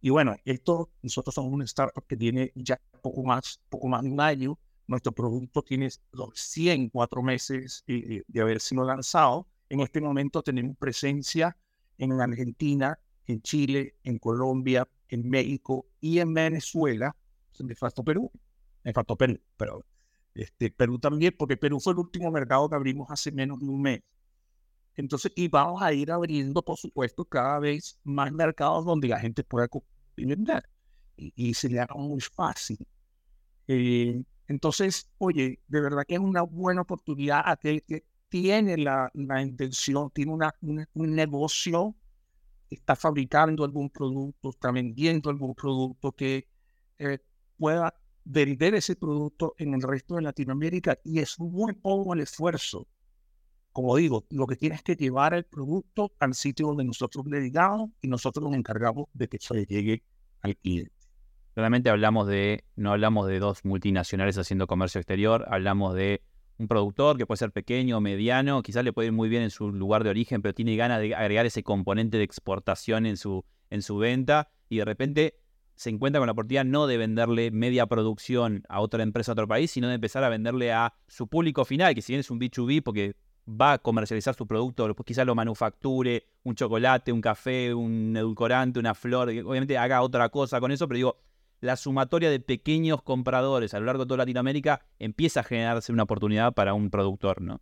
Y 0.00 0.10
bueno, 0.10 0.36
esto, 0.44 0.90
nosotros 1.02 1.34
somos 1.34 1.52
una 1.52 1.64
startup 1.64 2.06
que 2.06 2.16
tiene 2.16 2.52
ya 2.54 2.80
poco 3.02 3.24
más, 3.24 3.60
poco 3.68 3.88
más 3.88 4.02
de 4.02 4.10
un 4.10 4.20
año. 4.20 4.58
Nuestro 4.86 5.12
producto 5.12 5.62
tiene 5.62 5.88
los 6.12 6.38
104 6.38 7.22
meses 7.22 7.84
de, 7.86 8.24
de 8.26 8.40
haber 8.40 8.60
sido 8.60 8.84
lanzado. 8.84 9.48
En 9.68 9.80
este 9.80 10.00
momento 10.00 10.42
tenemos 10.42 10.76
presencia 10.76 11.56
en 11.98 12.12
Argentina, 12.12 12.98
en 13.26 13.42
Chile, 13.42 13.96
en 14.04 14.18
Colombia, 14.18 14.88
en 15.08 15.28
México 15.28 15.86
y 16.00 16.20
en 16.20 16.32
Venezuela. 16.32 17.16
Me 17.58 17.74
faltó 17.74 18.04
Perú. 18.04 18.30
Me 18.84 18.92
faltó 18.92 19.16
Perú, 19.16 19.38
pero 19.56 19.84
este, 20.34 20.70
Perú 20.70 20.98
también, 20.98 21.34
porque 21.36 21.56
Perú 21.56 21.80
fue 21.80 21.92
el 21.92 21.98
último 21.98 22.30
mercado 22.30 22.68
que 22.68 22.76
abrimos 22.76 23.10
hace 23.10 23.32
menos 23.32 23.58
de 23.58 23.66
un 23.66 23.82
mes. 23.82 24.00
Entonces, 24.98 25.32
y 25.36 25.46
vamos 25.46 25.80
a 25.80 25.92
ir 25.92 26.10
abriendo, 26.10 26.60
por 26.60 26.76
supuesto, 26.76 27.24
cada 27.24 27.60
vez 27.60 28.00
más 28.02 28.32
mercados 28.32 28.84
donde 28.84 29.06
la 29.06 29.20
gente 29.20 29.44
pueda 29.44 29.68
vender 30.16 30.68
y, 31.16 31.32
y 31.36 31.54
se 31.54 31.68
le 31.68 31.78
haga 31.78 31.94
muy 31.94 32.20
fácil. 32.20 32.78
Eh, 33.68 34.20
entonces, 34.48 35.08
oye, 35.18 35.60
de 35.68 35.80
verdad 35.80 36.02
que 36.04 36.14
es 36.14 36.20
una 36.20 36.42
buena 36.42 36.80
oportunidad 36.82 37.42
a 37.44 37.52
aquel 37.52 37.84
que 37.84 38.04
tiene 38.28 38.76
la, 38.76 39.08
la 39.14 39.40
intención, 39.40 40.10
tiene 40.10 40.32
una, 40.32 40.52
un 40.60 41.14
negocio, 41.14 41.94
está 42.68 42.96
fabricando 42.96 43.62
algún 43.64 43.90
producto, 43.90 44.50
está 44.50 44.72
vendiendo 44.72 45.30
algún 45.30 45.54
producto 45.54 46.10
que 46.10 46.48
eh, 46.98 47.18
pueda 47.56 47.94
vender 48.24 48.74
ese 48.74 48.96
producto 48.96 49.54
en 49.58 49.74
el 49.74 49.82
resto 49.82 50.16
de 50.16 50.22
Latinoamérica 50.22 50.98
y 51.04 51.20
es 51.20 51.38
muy 51.38 51.72
poco 51.74 52.14
el 52.14 52.20
esfuerzo. 52.22 52.88
Como 53.78 53.94
digo, 53.94 54.26
lo 54.30 54.48
que 54.48 54.56
tienes 54.56 54.82
que 54.82 54.96
llevar 54.96 55.34
el 55.34 55.44
producto 55.44 56.10
al 56.18 56.34
sitio 56.34 56.66
donde 56.66 56.82
nosotros 56.82 57.24
le 57.26 57.38
digamos 57.38 57.90
y 58.02 58.08
nosotros 58.08 58.44
nos 58.44 58.54
encargamos 58.54 59.06
de 59.14 59.28
que 59.28 59.38
se 59.38 59.64
llegue 59.66 60.02
al 60.40 60.56
cliente. 60.56 60.90
Claramente 61.54 61.88
hablamos 61.88 62.26
de, 62.26 62.64
no 62.74 62.90
hablamos 62.90 63.28
de 63.28 63.38
dos 63.38 63.64
multinacionales 63.64 64.36
haciendo 64.36 64.66
comercio 64.66 65.00
exterior, 65.00 65.46
hablamos 65.48 65.94
de 65.94 66.24
un 66.58 66.66
productor 66.66 67.18
que 67.18 67.24
puede 67.24 67.38
ser 67.38 67.52
pequeño 67.52 68.00
mediano, 68.00 68.64
quizás 68.64 68.82
le 68.82 68.92
puede 68.92 69.06
ir 69.06 69.12
muy 69.12 69.28
bien 69.28 69.44
en 69.44 69.50
su 69.50 69.70
lugar 69.70 70.02
de 70.02 70.10
origen, 70.10 70.42
pero 70.42 70.54
tiene 70.54 70.74
ganas 70.74 71.00
de 71.00 71.14
agregar 71.14 71.46
ese 71.46 71.62
componente 71.62 72.18
de 72.18 72.24
exportación 72.24 73.06
en 73.06 73.16
su, 73.16 73.44
en 73.70 73.82
su 73.82 73.96
venta 73.96 74.50
y 74.68 74.78
de 74.78 74.86
repente 74.86 75.38
se 75.76 75.90
encuentra 75.90 76.18
con 76.18 76.26
la 76.26 76.32
oportunidad 76.32 76.64
no 76.64 76.88
de 76.88 76.96
venderle 76.96 77.52
media 77.52 77.86
producción 77.86 78.64
a 78.68 78.80
otra 78.80 79.04
empresa 79.04 79.30
a 79.30 79.34
otro 79.34 79.46
país, 79.46 79.70
sino 79.70 79.86
de 79.86 79.94
empezar 79.94 80.24
a 80.24 80.28
venderle 80.28 80.72
a 80.72 80.94
su 81.06 81.28
público 81.28 81.64
final, 81.64 81.94
que 81.94 82.02
si 82.02 82.12
bien 82.12 82.18
es 82.18 82.30
un 82.32 82.40
B2B, 82.40 82.82
porque 82.82 83.14
va 83.48 83.74
a 83.74 83.78
comercializar 83.78 84.34
su 84.34 84.46
producto, 84.46 84.94
quizás 85.04 85.24
lo 85.26 85.34
manufacture, 85.34 86.26
un 86.42 86.54
chocolate, 86.54 87.12
un 87.12 87.20
café, 87.20 87.72
un 87.72 88.14
edulcorante, 88.16 88.78
una 88.78 88.94
flor, 88.94 89.28
obviamente 89.28 89.78
haga 89.78 90.02
otra 90.02 90.28
cosa 90.28 90.60
con 90.60 90.70
eso, 90.70 90.86
pero 90.86 90.96
digo, 90.96 91.20
la 91.60 91.76
sumatoria 91.76 92.30
de 92.30 92.40
pequeños 92.40 93.02
compradores 93.02 93.74
a 93.74 93.80
lo 93.80 93.86
largo 93.86 94.04
de 94.04 94.08
toda 94.08 94.18
Latinoamérica 94.18 94.86
empieza 94.98 95.40
a 95.40 95.44
generarse 95.44 95.92
una 95.92 96.02
oportunidad 96.04 96.52
para 96.52 96.74
un 96.74 96.90
productor, 96.90 97.40
¿no? 97.40 97.60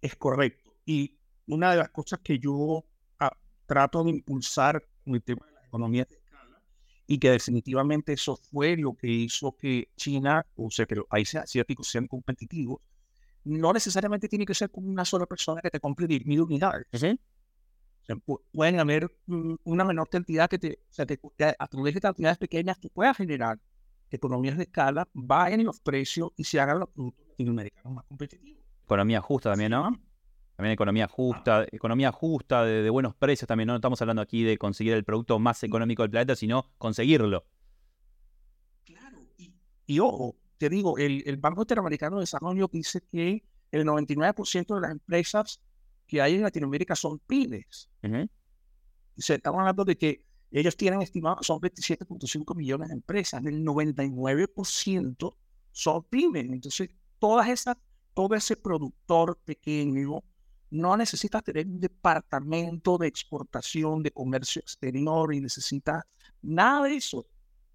Es 0.00 0.14
correcto. 0.14 0.76
Y 0.84 1.16
una 1.46 1.70
de 1.70 1.78
las 1.78 1.88
cosas 1.88 2.20
que 2.22 2.38
yo 2.38 2.84
ah, 3.18 3.36
trato 3.66 4.04
de 4.04 4.10
impulsar 4.10 4.86
con 5.04 5.14
el 5.14 5.22
tema 5.22 5.46
de 5.46 5.52
la 5.52 5.66
economía 5.66 6.06
y 7.06 7.18
que 7.18 7.30
definitivamente 7.30 8.12
eso 8.12 8.36
fue 8.36 8.76
lo 8.76 8.94
que 8.94 9.08
hizo 9.08 9.56
que 9.56 9.88
China, 9.96 10.46
o 10.56 10.70
sea, 10.70 10.86
que 10.86 10.96
los 10.96 11.06
países 11.06 11.42
asiáticos 11.42 11.88
sean 11.88 12.06
competitivos, 12.06 12.80
no 13.44 13.72
necesariamente 13.72 14.28
tiene 14.28 14.46
que 14.46 14.54
ser 14.54 14.70
con 14.70 14.88
una 14.88 15.04
sola 15.04 15.26
persona 15.26 15.60
que 15.60 15.70
te 15.70 15.80
compre 15.80 16.06
10.000 16.06 16.42
unidades. 16.42 16.86
pueden 18.52 18.80
haber 18.80 19.10
una 19.26 19.84
menor 19.84 20.08
cantidad 20.08 20.48
que, 20.48 20.58
te, 20.58 20.80
o 20.88 20.92
sea, 20.92 21.06
a 21.58 21.68
través 21.68 21.94
de 21.94 22.00
cantidades 22.00 22.38
pequeñas 22.38 22.80
tú 22.80 22.90
puedas 22.90 23.16
generar 23.16 23.58
economías 24.10 24.56
de 24.56 24.64
escala, 24.64 25.08
bajen 25.12 25.64
los 25.64 25.80
precios 25.80 26.30
y 26.36 26.44
se 26.44 26.60
hagan 26.60 26.80
los 26.80 26.88
productos 26.90 27.26
latinoamericanos 27.28 27.92
más 27.92 28.04
competitivos. 28.04 28.62
Economía 28.84 29.20
justa 29.20 29.50
también, 29.50 29.70
¿no? 29.70 29.98
También 30.56 30.72
economía 30.72 31.08
justa, 31.08 31.66
economía 31.72 32.12
justa 32.12 32.64
de, 32.64 32.88
buenos 32.88 33.14
precios 33.16 33.48
también. 33.48 33.66
No 33.66 33.74
estamos 33.74 34.00
hablando 34.00 34.22
aquí 34.22 34.44
de 34.44 34.56
conseguir 34.56 34.92
el 34.92 35.04
producto 35.04 35.38
más 35.40 35.62
económico 35.64 36.02
del 36.02 36.10
planeta, 36.10 36.36
sino 36.36 36.70
conseguirlo. 36.78 37.44
Claro, 38.84 39.18
y, 39.86 39.98
ojo, 39.98 40.36
te 40.64 40.70
digo, 40.70 40.96
el, 40.96 41.36
Banco 41.36 41.60
Interamericano 41.60 42.16
de 42.16 42.22
Desarrollo 42.22 42.70
dice 42.72 43.02
que 43.02 43.44
el 43.70 43.84
99% 43.84 44.74
de 44.74 44.80
las 44.80 44.92
empresas 44.92 45.60
que 46.06 46.22
hay 46.22 46.36
en 46.36 46.42
Latinoamérica 46.42 46.96
son 46.96 47.18
pymes. 47.18 47.90
Se 49.18 49.34
estamos 49.34 49.60
hablando 49.60 49.84
de 49.84 49.98
que 49.98 50.24
ellos 50.50 50.74
tienen 50.74 51.02
estimado, 51.02 51.42
son 51.42 51.60
27.5 51.60 52.56
millones 52.56 52.88
de 52.88 52.94
empresas, 52.94 53.44
el 53.44 53.62
99% 53.62 55.36
son 55.70 56.02
pymes. 56.04 56.46
Entonces, 56.46 56.88
todas 57.18 57.46
esas, 57.48 57.76
todo 58.14 58.34
ese 58.34 58.56
productor 58.56 59.36
pequeño 59.44 60.22
no 60.70 60.96
necesitas 60.96 61.44
tener 61.44 61.66
un 61.66 61.78
departamento 61.78 62.96
de 62.96 63.08
exportación, 63.08 64.02
de 64.02 64.12
comercio 64.12 64.60
exterior 64.60 65.34
y 65.34 65.42
necesitas 65.42 66.04
nada 66.40 66.84
de 66.84 66.96
eso. 66.96 67.26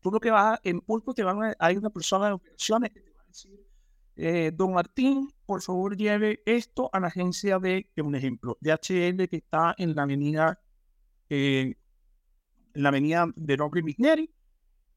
Tú 0.01 0.12
lo 0.12 0.20
que 0.20 0.32
vas, 0.32 0.60
en 0.63 0.82
pulpo 0.82 1.13
te 1.13 1.24
van 1.24 1.44
a, 1.44 1.56
hay 1.60 1.77
una 1.77 1.89
persona 1.89 2.27
de 2.27 2.34
operaciones 2.34 2.91
que 2.91 3.01
te 3.01 3.12
va 3.12 3.22
a 3.22 3.25
decir, 3.25 3.68
eh, 4.15 4.51
don 4.53 4.74
Martín, 4.74 5.34
por 5.46 5.62
favor 5.62 5.96
lleve 5.96 6.41
esto 6.46 6.89
a 6.94 7.00
la 7.00 7.08
agencia 7.08 7.60
de, 7.60 7.89
un 7.98 8.15
ejemplo, 8.15 8.58
de 8.62 8.72
HL 8.72 9.27
que 9.27 9.38
está 9.38 9.75
en 9.77 9.96
la 9.96 10.03
avenida, 10.03 10.60
eh, 11.29 11.75
en 12.74 12.84
la 12.84 12.89
avenida 12.89 13.27
de 13.36 13.58
Noble 13.58 13.84
Migneri 13.84 14.29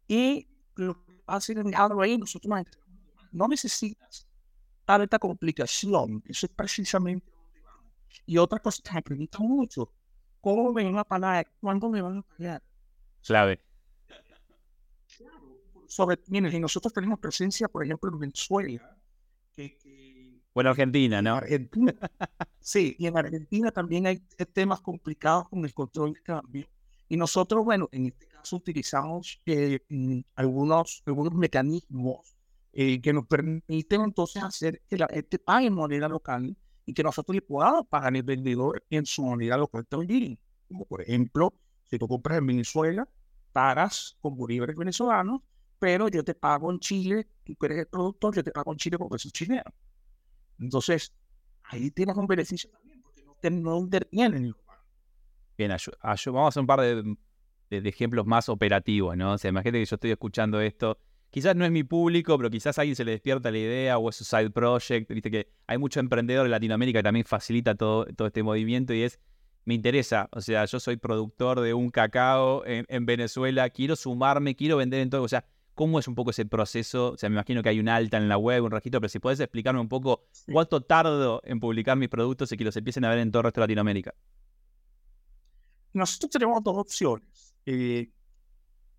y 0.09 0.49
lo 0.77 1.05
que 1.05 1.21
es 1.37 1.47
dejarlo 1.47 2.01
ahí, 2.01 2.19
nosotros 2.19 2.65
no 3.33 3.49
necesitas 3.49 4.27
tanta 4.85 5.19
complicación, 5.19 6.23
eso 6.27 6.47
es 6.47 6.53
precisamente 6.53 7.33
y 8.27 8.39
otra 8.39 8.59
cosa 8.59 8.83
que 8.83 8.95
me 8.95 9.03
preguntan 9.03 9.47
mucho, 9.47 9.93
¿cómo 10.41 10.73
me 10.73 10.85
van 10.85 10.99
a 10.99 11.05
pagar? 11.05 11.47
¿Cuándo 11.61 11.89
me 11.89 12.03
van 12.03 12.19
a 12.19 12.23
pagar? 12.23 12.63
Clave. 13.23 13.61
Sobre, 15.93 16.19
miren, 16.29 16.55
y 16.55 16.59
nosotros 16.59 16.91
tenemos 16.91 17.19
presencia, 17.19 17.69
por 17.69 17.85
ejemplo, 17.85 18.11
en 18.11 18.19
Venezuela. 18.19 18.97
Que, 19.55 19.77
bueno, 20.55 20.71
Argentina, 20.71 21.21
¿no? 21.21 21.35
Argentina, 21.35 21.93
sí, 22.61 22.97
y 22.99 23.09
en 23.09 23.19
Argentina 23.19 23.71
también 23.71 24.07
hay 24.07 24.17
temas 24.55 24.81
complicados 24.81 25.51
con 25.51 25.63
el 25.67 25.75
control 25.75 26.15
de 26.15 26.23
cambio. 26.23 26.67
Y 27.11 27.19
nosotros, 27.19 27.63
bueno, 27.63 27.91
en 27.93 28.07
este 28.07 28.27
caso 28.27 28.57
utilizamos 28.57 29.39
eh, 29.45 29.81
mm, 29.91 30.21
algunos, 30.37 31.03
algunos 31.05 31.35
mecanismos 31.35 32.39
eh, 32.73 32.99
que 32.99 33.13
nos 33.13 33.27
permiten 33.27 34.01
entonces 34.01 34.43
hacer 34.43 34.81
que 34.89 34.97
la 34.97 35.09
gente 35.09 35.39
pague 35.39 35.67
en 35.67 35.75
moneda 35.75 36.09
local 36.09 36.57
y 36.87 36.95
que 36.95 37.03
nosotros 37.03 37.35
le 37.35 37.43
podamos 37.43 37.87
pagar 37.87 38.17
al 38.17 38.23
vendedor 38.23 38.83
en 38.89 39.05
su 39.05 39.23
moneda 39.25 39.59
local 39.59 39.87
también. 39.87 40.39
Como 40.69 40.87
por 40.87 41.03
ejemplo, 41.03 41.53
si 41.85 41.99
tú 41.99 42.09
compras 42.09 42.39
en 42.39 42.47
Venezuela, 42.47 43.07
pagas 43.53 44.17
con 44.23 44.35
bolívares 44.39 44.75
venezolanos, 44.75 45.43
pero 45.83 46.07
yo 46.07 46.23
te 46.23 46.33
pago 46.33 46.71
en 46.71 46.79
Chile, 46.79 47.27
tú 47.43 47.57
eres 47.67 47.79
el 47.81 47.87
productor, 47.89 48.37
yo 48.37 48.45
te 48.45 48.53
pago 48.53 48.71
en 48.71 48.79
Chile 48.79 48.97
con 48.99 49.09
pesos 49.09 49.33
chilenos. 49.33 49.75
Entonces, 50.61 51.13
ahí 51.65 51.91
tienes 51.91 52.17
un 52.17 52.29
beneficio 52.29 52.71
también, 52.71 53.03
porque 53.03 53.25
no, 53.25 53.35
te, 53.41 53.51
no 53.51 53.85
en 54.13 54.55
Bien, 55.59 55.71
vamos 55.71 55.91
a 56.01 56.13
hacer 56.13 56.61
un 56.61 56.67
par 56.69 56.83
de, 56.83 57.17
de, 57.69 57.89
ejemplos 57.89 58.25
más 58.27 58.49
operativos, 58.49 59.17
¿no? 59.17 59.33
O 59.33 59.39
sea, 59.39 59.49
imagínate 59.49 59.81
que 59.81 59.87
yo 59.87 59.97
estoy 59.97 60.13
escuchando 60.13 60.61
esto 60.61 60.97
quizás 61.31 61.57
no 61.57 61.65
es 61.65 61.73
mi 61.73 61.83
público, 61.83 62.37
pero 62.37 62.49
quizás 62.49 62.79
a 62.79 62.83
alguien 62.83 62.95
se 62.95 63.05
le 63.05 63.13
despierta 63.13 63.51
la 63.51 63.59
idea 63.59 63.99
o 63.99 64.09
es 64.09 64.15
su 64.17 64.25
side 64.25 64.51
project. 64.51 65.11
Viste 65.11 65.33
que 65.33 65.49
hay 65.67 65.79
mucho 65.79 65.99
emprendedor 65.99 66.45
en 66.45 66.53
Latinoamérica 66.53 67.01
que 67.01 67.03
también 67.03 67.25
facilita 67.25 67.75
todo, 67.75 68.05
todo 68.05 68.29
este 68.29 68.43
movimiento 68.43 68.93
y 68.93 69.03
es, 69.03 69.19
me 69.65 69.75
interesa, 69.75 70.29
o 70.33 70.41
sea, 70.41 70.65
yo 70.65 70.81
soy 70.81 70.97
productor 70.97 71.61
de 71.61 71.73
un 71.75 71.91
cacao 71.91 72.65
en, 72.67 73.07
Venezuela, 73.07 73.71
quiero 73.71 73.97
sumarme, 73.97 74.57
quiero 74.57 74.77
vender 74.77 75.01
en 75.01 75.11
todo, 75.11 75.23
o 75.23 75.29
sea, 75.29 75.45
¿cómo 75.75 75.99
es 75.99 76.09
un 76.09 76.15
poco 76.15 76.31
ese 76.31 76.47
proceso? 76.47 77.13
O 77.13 77.17
sea, 77.17 77.29
me 77.29 77.35
imagino 77.35 77.63
que 77.63 77.69
hay 77.69 77.81
un 77.81 77.89
alta 77.89 78.17
en 78.17 78.29
la 78.29 78.39
web, 78.39 78.65
un 78.65 78.71
registro, 78.71 79.01
pero 79.01 79.09
si 79.09 79.19
puedes 79.19 79.41
explicarme 79.41 79.81
un 79.81 79.89
poco 79.89 80.27
cuánto 80.51 80.81
tardo 80.83 81.41
en 81.45 81.61
publicar 81.61 81.97
mis 81.97 82.09
productos 82.09 82.53
y 82.53 82.57
que 82.57 82.65
los 82.65 82.77
empiecen 82.77 83.05
a 83.05 83.11
ver 83.11 83.19
en 83.19 83.31
todo 83.31 83.41
el 83.41 83.45
resto 83.45 83.61
de 83.61 83.67
Latinoamérica. 83.67 84.15
Nosotros 85.93 86.31
tenemos 86.31 86.63
dos 86.63 86.79
opciones. 86.79 87.55
Eh, 87.67 88.11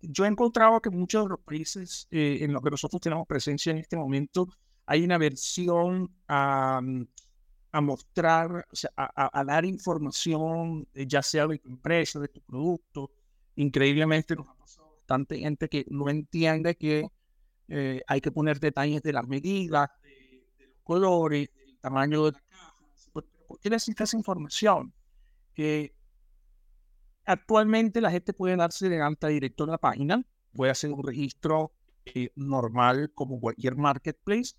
yo 0.00 0.24
he 0.24 0.28
encontrado 0.28 0.80
que 0.80 0.90
muchos 0.90 1.24
de 1.24 1.30
los 1.30 1.40
países 1.40 2.06
eh, 2.10 2.38
en 2.42 2.52
los 2.52 2.62
que 2.62 2.70
nosotros 2.70 3.00
tenemos 3.00 3.26
presencia 3.26 3.72
en 3.72 3.78
este 3.78 3.96
momento, 3.96 4.48
hay 4.86 5.02
una 5.02 5.18
versión 5.18 6.14
a, 6.28 6.80
a 7.74 7.80
mostrar, 7.80 8.68
o 8.70 8.76
sea, 8.76 8.90
a, 8.94 9.44
dar 9.44 9.64
información, 9.64 10.86
eh, 10.94 11.06
ya 11.08 11.22
sea 11.22 11.48
de 11.48 11.58
tu 11.58 11.68
empresa, 11.68 12.20
de 12.20 12.28
tu 12.28 12.40
producto. 12.40 13.10
Increíblemente 13.56 14.36
nos 14.36 14.46
ha 14.48 14.54
pasado 14.54 14.83
bastante 15.04 15.38
gente 15.38 15.68
que 15.68 15.84
no 15.88 16.08
entiende 16.08 16.76
que 16.76 17.06
eh, 17.68 18.02
hay 18.06 18.20
que 18.20 18.30
poner 18.30 18.58
detalles 18.58 19.02
de 19.02 19.12
las 19.12 19.26
medidas, 19.26 19.90
de, 20.02 20.66
los 20.66 20.80
colores, 20.82 21.48
del 21.54 21.78
tamaño 21.78 22.24
de 22.24 22.32
la 22.32 22.40
caja. 22.40 22.74
¿Por 23.12 23.60
qué 23.60 23.70
necesitas 23.70 24.14
información? 24.14 24.92
Que 25.54 25.94
Actualmente 27.26 28.00
la 28.00 28.10
gente 28.10 28.34
puede 28.34 28.56
darse 28.56 28.88
de 28.88 29.00
alta 29.00 29.28
directo 29.28 29.64
en 29.64 29.70
la 29.70 29.78
página, 29.78 30.22
puede 30.52 30.70
hacer 30.70 30.92
un 30.92 31.02
registro 31.02 31.72
eh, 32.04 32.30
normal 32.36 33.12
como 33.14 33.40
cualquier 33.40 33.76
marketplace. 33.76 34.54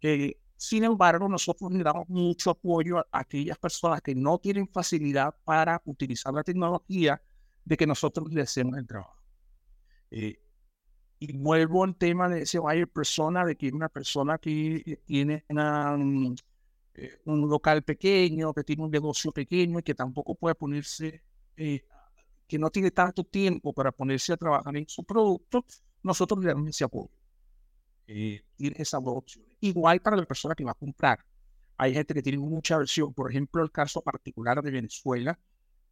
Eh, 0.00 0.38
sin 0.56 0.84
embargo, 0.84 1.28
nosotros 1.28 1.72
le 1.72 1.82
damos 1.82 2.08
mucho 2.08 2.50
apoyo 2.50 2.98
a 2.98 3.06
aquellas 3.10 3.58
personas 3.58 4.02
que 4.02 4.14
no 4.14 4.38
tienen 4.38 4.68
facilidad 4.68 5.34
para 5.44 5.82
utilizar 5.84 6.32
la 6.32 6.44
tecnología 6.44 7.20
de 7.64 7.76
que 7.76 7.86
nosotros 7.86 8.32
le 8.32 8.42
hacemos 8.42 8.78
el 8.78 8.86
trabajo. 8.86 9.15
Eh, 10.10 10.38
y 11.18 11.32
vuelvo 11.36 11.84
al 11.84 11.96
tema 11.96 12.28
de 12.28 12.42
ese 12.42 12.58
buyer 12.58 12.88
persona, 12.88 13.44
de 13.44 13.56
que 13.56 13.70
una 13.70 13.88
persona 13.88 14.38
que 14.38 15.00
tiene 15.06 15.44
mm, 15.48 16.34
un 17.24 17.48
local 17.48 17.82
pequeño, 17.82 18.52
que 18.52 18.64
tiene 18.64 18.84
un 18.84 18.90
negocio 18.90 19.32
pequeño 19.32 19.78
y 19.78 19.82
que 19.82 19.94
tampoco 19.94 20.34
puede 20.34 20.54
ponerse 20.54 21.22
que 22.46 22.58
no 22.58 22.70
tiene 22.70 22.90
tanto 22.90 23.24
tiempo 23.24 23.72
para 23.72 23.92
ponerse 23.92 24.32
a 24.32 24.36
trabajar 24.36 24.76
en 24.76 24.88
su 24.88 25.04
producto, 25.04 25.64
nosotros 26.02 26.44
le 26.44 26.48
damos 26.48 26.68
ese 26.68 26.84
apoyo. 26.84 27.10
Eh, 28.06 28.42
tiene 28.56 28.76
esa 28.78 28.98
opción. 28.98 29.44
Igual 29.60 30.00
para 30.00 30.16
la 30.16 30.24
persona 30.24 30.54
que 30.54 30.64
va 30.64 30.70
a 30.72 30.74
comprar. 30.74 31.24
Hay 31.76 31.92
gente 31.92 32.14
que 32.14 32.22
tiene 32.22 32.38
mucha 32.38 32.78
versión. 32.78 33.12
Por 33.12 33.30
ejemplo, 33.30 33.62
el 33.62 33.72
caso 33.72 34.00
particular 34.00 34.62
de 34.62 34.70
Venezuela, 34.70 35.38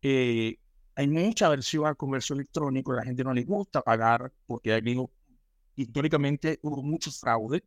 eh, 0.00 0.58
hay 0.96 1.08
mucha 1.08 1.48
versión 1.48 1.86
al 1.86 1.96
comercio 1.96 2.34
electrónico. 2.34 2.92
La 2.92 3.04
gente 3.04 3.24
no 3.24 3.32
le 3.32 3.44
gusta 3.44 3.82
pagar 3.82 4.32
porque 4.46 4.72
hay 4.72 4.82
históricamente 5.76 6.58
hubo 6.62 6.82
mucho 6.82 7.10
fraude. 7.10 7.64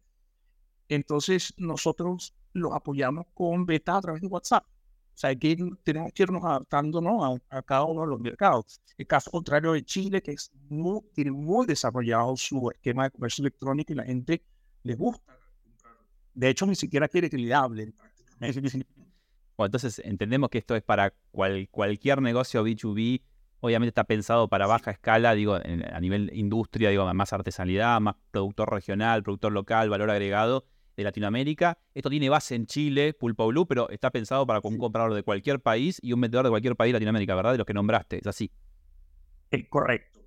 Entonces 0.87 1.53
nosotros 1.57 2.33
los 2.53 2.73
apoyamos 2.73 3.25
con 3.33 3.65
beta 3.65 3.97
a 3.97 4.01
través 4.01 4.21
de 4.21 4.27
WhatsApp. 4.27 4.65
O 4.65 5.19
sea, 5.19 5.35
que 5.35 5.57
tenemos 5.83 6.13
que 6.13 6.23
irnos 6.23 6.43
adaptándonos 6.43 7.41
a, 7.49 7.57
a, 7.57 7.61
cada 7.63 7.85
uno 7.85 8.01
de 8.01 8.07
los 8.07 8.19
mercados. 8.19 8.79
El 8.97 9.07
caso 9.07 9.31
contrario 9.31 9.73
de 9.73 9.83
Chile, 9.83 10.21
que 10.21 10.31
es 10.33 10.51
muy, 10.69 11.01
tiene 11.13 11.31
muy 11.31 11.65
desarrollado 11.65 12.37
su 12.37 12.69
esquema 12.69 13.05
de 13.05 13.11
comercio 13.11 13.41
electrónico 13.41 13.93
y 13.93 13.95
la 13.95 14.03
gente 14.03 14.43
le 14.83 14.95
gusta. 14.95 15.37
De 16.35 16.49
hecho, 16.49 16.67
ni 16.67 16.75
siquiera 16.75 17.07
quiere 17.07 17.31
que 17.31 17.37
le 17.37 17.51
hablen. 17.51 17.95
Bueno, 19.57 19.67
entonces 19.67 19.99
entendemos 20.05 20.49
que 20.49 20.59
esto 20.59 20.75
es 20.75 20.83
para 20.83 21.13
cual, 21.31 21.67
cualquier 21.71 22.21
negocio 22.21 22.63
B2B. 22.63 23.23
Obviamente 23.59 23.89
está 23.89 24.03
pensado 24.03 24.47
para 24.47 24.67
baja 24.67 24.91
escala, 24.91 25.33
digo, 25.33 25.55
a 25.55 25.99
nivel 25.99 26.29
industria, 26.33 26.91
digo, 26.91 27.11
más 27.11 27.33
artesanalidad, 27.33 27.99
más 27.99 28.15
productor 28.29 28.71
regional, 28.71 29.23
productor 29.23 29.51
local, 29.51 29.89
valor 29.89 30.11
agregado 30.11 30.65
de 30.95 31.03
Latinoamérica. 31.03 31.79
Esto 31.95 32.11
tiene 32.11 32.29
base 32.29 32.53
en 32.53 32.67
Chile, 32.67 33.13
Pulpo 33.13 33.47
Blue, 33.47 33.65
pero 33.65 33.89
está 33.89 34.11
pensado 34.11 34.45
para 34.45 34.59
un 34.63 34.77
comprador 34.77 35.15
de 35.15 35.23
cualquier 35.23 35.59
país 35.59 35.97
y 36.03 36.13
un 36.13 36.21
vendedor 36.21 36.45
de 36.45 36.51
cualquier 36.51 36.75
país 36.75 36.89
de 36.89 36.93
Latinoamérica, 36.93 37.33
¿verdad? 37.33 37.53
De 37.53 37.57
los 37.57 37.65
que 37.65 37.73
nombraste, 37.73 38.19
es 38.19 38.27
así. 38.27 38.51
Es 39.49 39.67
correcto. 39.69 40.19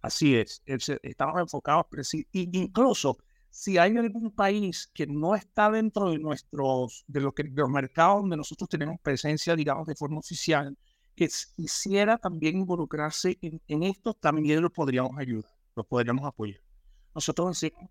Así 0.00 0.36
es. 0.36 0.62
Estamos 0.64 1.40
enfocados, 1.40 1.86
incluso 2.32 3.18
si 3.56 3.78
hay 3.78 3.96
algún 3.96 4.30
país 4.32 4.90
que 4.92 5.06
no 5.06 5.34
está 5.34 5.70
dentro 5.70 6.10
de 6.10 6.18
nuestros, 6.18 7.04
de, 7.08 7.20
los, 7.22 7.32
que, 7.32 7.44
los 7.44 7.70
mercados 7.70 8.20
donde 8.20 8.36
nosotros 8.36 8.68
tenemos 8.68 9.00
presencia, 9.00 9.56
digamos, 9.56 9.86
de 9.86 9.94
forma 9.94 10.18
oficial, 10.18 10.76
que 11.14 11.26
quisiera 11.56 12.18
también 12.18 12.58
involucrarse 12.58 13.38
en, 13.40 13.62
en 13.66 13.82
esto, 13.84 14.12
también 14.12 14.60
los 14.60 14.72
podríamos 14.72 15.16
ayudar, 15.16 15.50
los 15.74 15.86
podríamos 15.86 16.26
apoyar. 16.26 16.60
Nosotros 17.14 17.48
hacemos 17.48 17.90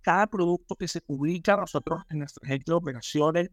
cada 0.00 0.26
producto 0.26 0.74
que 0.74 0.88
se 0.88 1.00
publica, 1.00 1.56
nosotros 1.56 2.02
en 2.10 2.18
nuestra 2.18 2.44
gente 2.48 2.64
de 2.66 2.74
operaciones 2.74 3.50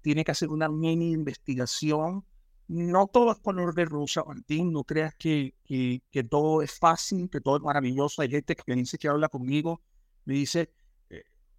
tiene 0.00 0.24
que 0.24 0.30
hacer 0.30 0.48
una 0.48 0.70
mini 0.70 1.12
investigación. 1.12 2.24
No 2.66 3.08
todo 3.08 3.30
es 3.32 3.38
color 3.40 3.74
de 3.74 3.84
rosa, 3.84 4.24
Martín. 4.24 4.72
No 4.72 4.84
creas 4.84 5.14
que, 5.16 5.54
que, 5.64 6.02
que, 6.10 6.24
todo 6.24 6.62
es 6.62 6.78
fácil, 6.78 7.28
que 7.28 7.42
todo 7.42 7.58
es 7.58 7.62
maravilloso. 7.62 8.22
Hay 8.22 8.30
gente 8.30 8.56
que 8.56 8.62
me 8.66 8.76
dice 8.76 8.96
que 8.96 9.08
habla 9.08 9.28
conmigo, 9.28 9.82
me 10.24 10.32
dice, 10.32 10.70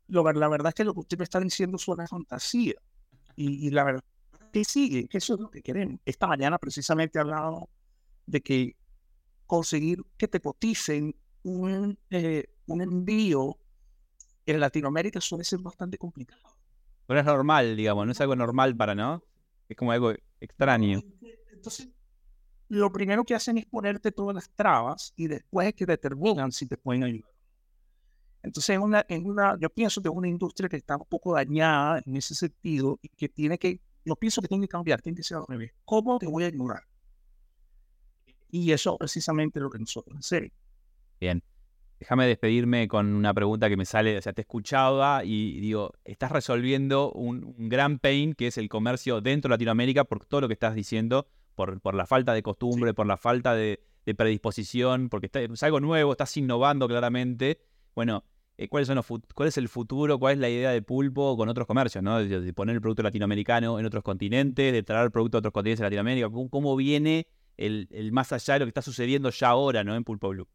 la 0.07 0.47
verdad 0.47 0.69
es 0.69 0.75
que 0.75 0.83
lo 0.83 0.93
que 0.93 1.01
usted 1.01 1.17
me 1.17 1.23
está 1.23 1.39
diciendo 1.39 1.77
es 1.77 1.87
una 1.87 2.07
fantasía. 2.07 2.75
Y, 3.35 3.69
la 3.71 3.83
verdad 3.83 4.03
que 4.53 4.63
sigue, 4.63 5.07
que 5.07 5.17
eso 5.17 5.33
es 5.33 5.41
lo 5.41 5.49
que 5.49 5.61
queremos. 5.61 5.99
Esta 6.05 6.27
mañana 6.27 6.57
precisamente 6.57 7.19
he 7.19 7.21
hablado 7.21 7.69
de 8.25 8.41
que 8.41 8.75
conseguir 9.45 10.01
que 10.17 10.27
te 10.27 10.39
coticen 10.39 11.15
un, 11.43 11.97
eh, 12.09 12.45
un 12.67 12.81
envío 12.81 13.57
en 14.45 14.59
Latinoamérica 14.59 15.19
suele 15.19 15.43
ser 15.43 15.59
bastante 15.59 15.97
complicado. 15.97 16.55
Pero 17.07 17.19
es 17.19 17.25
normal, 17.25 17.75
digamos, 17.75 18.05
no 18.05 18.11
es 18.11 18.21
algo 18.21 18.35
normal 18.35 18.75
para, 18.75 18.95
¿no? 18.95 19.23
Es 19.67 19.75
como 19.75 19.91
algo 19.91 20.13
extraño. 20.39 21.01
Entonces, 21.51 21.89
lo 22.67 22.91
primero 22.91 23.23
que 23.23 23.35
hacen 23.35 23.57
es 23.57 23.65
ponerte 23.65 24.11
todas 24.11 24.35
las 24.35 24.49
trabas 24.49 25.13
y 25.15 25.27
después 25.27 25.67
es 25.67 25.73
que 25.73 25.85
determinan 25.85 26.51
si 26.51 26.65
te 26.65 26.77
pueden 26.77 27.03
ayudar. 27.03 27.34
Entonces, 28.45 28.77
una, 28.77 29.05
en 29.09 29.25
una, 29.25 29.57
yo 29.59 29.69
pienso 29.69 30.01
que 30.01 30.07
es 30.07 30.15
una 30.15 30.27
industria 30.27 30.69
que 30.69 30.77
está 30.77 30.95
un 30.95 31.05
poco 31.05 31.33
dañada 31.33 32.01
en 32.05 32.15
ese 32.15 32.35
sentido 32.35 32.99
y 33.01 33.09
que 33.09 33.27
tiene 33.27 33.57
que, 33.57 33.81
yo 34.05 34.15
pienso 34.15 34.41
que 34.41 34.47
tiene 34.47 34.65
que 34.65 34.71
cambiar, 34.71 35.01
tiene 35.01 35.17
que 35.17 35.23
ser 35.23 35.37
al 35.37 35.45
revés. 35.47 35.71
¿Cómo 35.83 36.17
te 36.19 36.27
voy 36.27 36.43
a 36.43 36.47
ignorar? 36.47 36.83
Y 38.49 38.71
eso 38.71 38.97
precisamente 38.97 39.59
es 39.59 39.63
lo 39.63 39.69
que 39.69 39.79
nosotros 39.79 40.17
hacemos. 40.17 40.51
Bien. 41.19 41.43
Déjame 41.99 42.27
despedirme 42.27 42.87
con 42.89 43.13
una 43.13 43.33
pregunta 43.33 43.69
que 43.69 43.77
me 43.77 43.85
sale, 43.85 44.17
o 44.17 44.21
sea, 44.21 44.33
te 44.33 44.41
escuchaba 44.41 45.23
y 45.23 45.59
digo, 45.61 45.93
estás 46.03 46.31
resolviendo 46.31 47.11
un, 47.13 47.55
gran 47.69 47.99
pain 47.99 48.33
que 48.33 48.47
es 48.47 48.57
el 48.57 48.67
comercio 48.67 49.21
dentro 49.21 49.47
de 49.47 49.53
Latinoamérica 49.53 50.03
por 50.03 50.25
todo 50.25 50.41
lo 50.41 50.47
que 50.47 50.53
estás 50.53 50.75
diciendo, 50.75 51.25
por, 51.55 51.79
por 51.79 51.95
la 51.95 52.05
falta 52.05 52.33
de 52.33 52.43
costumbre, 52.43 52.93
por 52.93 53.07
la 53.07 53.15
falta 53.15 53.55
de, 53.55 53.79
predisposición, 54.17 55.09
porque 55.09 55.31
es 55.33 55.63
algo 55.63 55.79
nuevo, 55.79 56.11
estás 56.11 56.35
innovando 56.37 56.87
claramente. 56.87 57.59
Bueno, 57.95 58.23
eh, 58.57 58.69
¿cuál 58.69 58.83
es 58.83 59.57
el 59.57 59.67
futuro, 59.67 60.17
cuál 60.17 60.33
es 60.33 60.39
la 60.39 60.49
idea 60.49 60.71
de 60.71 60.81
Pulpo 60.81 61.35
con 61.35 61.49
otros 61.49 61.67
comercios. 61.67 62.03
De, 62.03 62.53
poner 62.53 62.75
el 62.75 62.81
producto 62.81 63.03
latinoamericano 63.03 63.79
en 63.79 63.85
otros 63.85 64.03
continentes, 64.03 64.71
de 64.71 64.83
traer 64.83 65.05
el 65.05 65.11
producto 65.11 65.37
a 65.37 65.39
otros 65.39 65.53
continentes 65.53 65.79
de 65.79 65.85
Latinoamérica. 65.85 66.29
¿Cómo, 66.29 66.75
viene 66.75 67.27
el, 67.57 67.87
más 68.13 68.31
allá 68.31 68.53
de 68.53 68.59
lo 68.61 68.65
que 68.65 68.69
está 68.69 68.81
sucediendo 68.81 69.29
ya 69.29 69.49
ahora, 69.49 69.83
¿no? 69.83 69.95
En 69.95 70.03
Pulpo 70.03 70.29
Blue. 70.29 70.47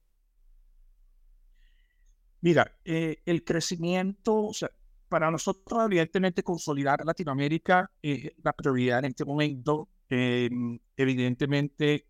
Mira, 2.40 2.74
eh, 2.84 3.20
el 3.26 3.44
crecimiento, 3.44 4.46
o 4.46 4.54
sea, 4.54 4.70
para 5.10 5.30
nosotros 5.30 5.84
evidentemente 5.84 6.42
consolidar 6.42 7.04
Latinoamérica 7.04 7.90
es 8.00 8.32
la 8.42 8.54
prioridad 8.54 9.00
en 9.00 9.06
este 9.06 9.26
momento. 9.26 9.88
Em, 10.08 10.78
evidentemente, 10.96 12.06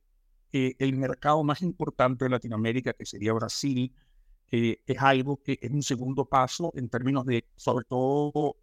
eh, 0.53 0.77
el 0.79 0.97
mercado 0.97 1.43
más 1.43 1.63
importante 1.63 2.27
de 2.27 2.31
Latinoamérica, 2.31 2.93
que 2.93 3.07
sería 3.07 3.33
Brasil, 3.33 3.93
eh, 4.51 4.83
es 4.87 4.99
algo 4.99 5.43
que 5.43 5.59
es 5.61 5.71
un 5.71 5.83
segundo 5.83 6.25
paso 6.25 6.73
en 6.75 6.89
términos 6.89 7.25
de, 7.25 7.47
sobre 7.57 7.85
todo, 7.85 8.57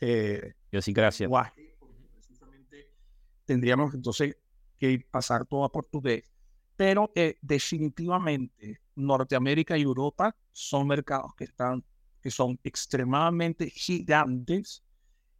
eh, 0.00 0.54
lenguaje, 0.70 1.76
precisamente 2.12 2.90
tendríamos 3.44 3.94
entonces 3.94 4.36
que 4.78 5.06
pasar 5.10 5.46
todo 5.46 5.64
a 5.64 5.72
portugués. 5.72 6.24
Pero 6.76 7.12
eh, 7.14 7.36
definitivamente 7.42 8.80
Norteamérica 8.96 9.76
y 9.76 9.82
Europa 9.82 10.34
son 10.52 10.86
mercados 10.86 11.34
que, 11.34 11.44
están, 11.44 11.84
que 12.22 12.30
son 12.30 12.58
extremadamente 12.64 13.68
gigantes. 13.68 14.82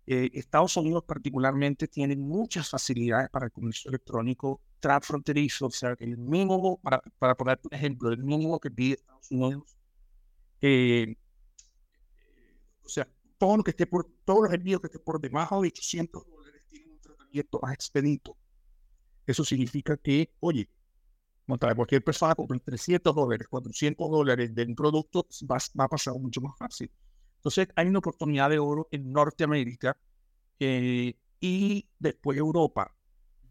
Eh, 0.07 0.31
Estados 0.35 0.77
Unidos 0.77 1.05
particularmente 1.05 1.89
tiene 1.89 2.17
muchas 2.17 2.69
facilidades 2.69 3.31
para 3.31 3.47
el 3.47 3.53
comercio 3.53 3.91
electrónico 3.91 4.61
transfronterizo, 4.81 5.67
o 5.67 5.71
sea, 5.71 5.95
el 5.99 6.19
mínimo, 6.19 6.79
para, 6.83 7.03
para 7.19 7.35
poner 7.35 7.61
un 7.63 7.75
ejemplo, 7.75 8.11
el 8.11 8.23
mínimo 8.25 8.59
que 8.59 8.71
pide 8.71 8.95
Estados 8.95 9.31
Unidos 9.31 9.80
eh, 10.61 11.17
o 12.85 12.89
sea, 12.89 13.09
todo 13.39 13.57
lo 13.57 13.65
que 13.65 13.71
esté 13.71 13.87
por, 13.87 14.11
todos 14.25 14.45
los 14.45 14.53
envíos 14.53 14.81
que 14.81 14.89
estén 14.89 15.03
por 15.03 15.21
debajo 15.21 15.63
de 15.63 15.69
800 15.69 16.27
dólares 16.27 16.63
tienen 16.69 16.91
un 16.91 17.01
tratamiento 17.01 17.61
más 17.63 17.75
expedito. 17.75 18.37
Eso 19.27 19.45
significa 19.45 19.97
que, 19.97 20.35
oye, 20.41 20.69
cualquier 21.59 22.05
persona 22.05 22.35
compra 22.35 22.59
300 22.59 23.15
dólares, 23.15 23.49
400 23.49 24.11
dólares 24.11 24.55
de 24.55 24.65
un 24.65 24.75
producto, 24.75 25.27
va, 25.51 25.59
va, 25.79 25.85
a 25.85 25.89
pasar 25.89 26.15
mucho 26.15 26.41
más 26.41 26.57
fácil. 26.57 26.91
Entonces, 27.37 27.69
hay 27.75 27.87
una 27.89 27.99
oportunidad 27.99 28.51
de 28.51 28.59
oro 28.59 28.89
en 28.91 29.13
Norteamérica 29.13 29.97
eh, 30.59 31.15
y 31.41 31.89
después 31.99 32.39
Europa. 32.39 32.95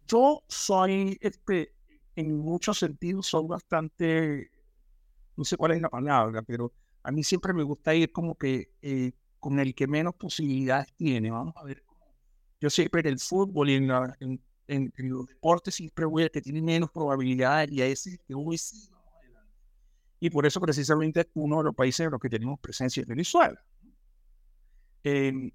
Yo 0.08 0.44
soy, 0.48 1.18
este, 1.22 1.74
en 2.16 2.38
muchos 2.38 2.78
sentidos, 2.80 3.28
soy 3.28 3.48
bastante, 3.48 4.52
no 5.36 5.44
sé 5.44 5.58
cuál 5.58 5.72
es 5.72 5.82
la 5.82 5.90
palabra, 5.90 6.42
pero 6.44 6.74
a 7.04 7.12
mí 7.12 7.24
siempre 7.24 7.54
me 7.54 7.64
gusta 7.64 7.96
ir 7.96 8.12
como 8.12 8.36
que 8.36 8.72
eh, 8.82 9.14
con 9.40 9.60
el 9.60 9.74
que 9.74 9.88
menos 9.88 10.16
posibilidades 10.16 10.94
tiene. 10.96 11.32
Vamos 11.32 11.56
a 11.58 11.64
ver. 11.64 11.84
Yo 12.60 12.70
siempre 12.70 13.02
en 13.02 13.08
el 13.08 13.20
fútbol 13.20 13.70
y 13.70 13.76
en, 13.76 14.42
en, 14.68 14.92
los 14.98 15.28
deportes 15.28 15.76
siempre 15.76 16.06
voy 16.06 16.24
a 16.24 16.30
que 16.30 16.42
tiene 16.42 16.62
menos 16.62 16.92
probabilidades 16.92 17.72
y 17.72 17.82
a 17.82 17.86
ese 17.86 18.20
que 18.28 18.34
voy 18.34 18.58
sí, 18.58 18.90
Y 20.20 20.30
por 20.30 20.46
eso 20.46 20.60
precisamente 20.60 21.30
uno 21.36 21.60
de 21.60 21.64
los 21.66 21.76
países 21.76 22.06
en 22.06 22.12
los 22.12 22.20
que 22.20 22.30
tenemos 22.30 22.60
presencia 22.60 23.02
es 23.02 23.08
Venezuela. 23.08 23.60
Em, 25.04 25.52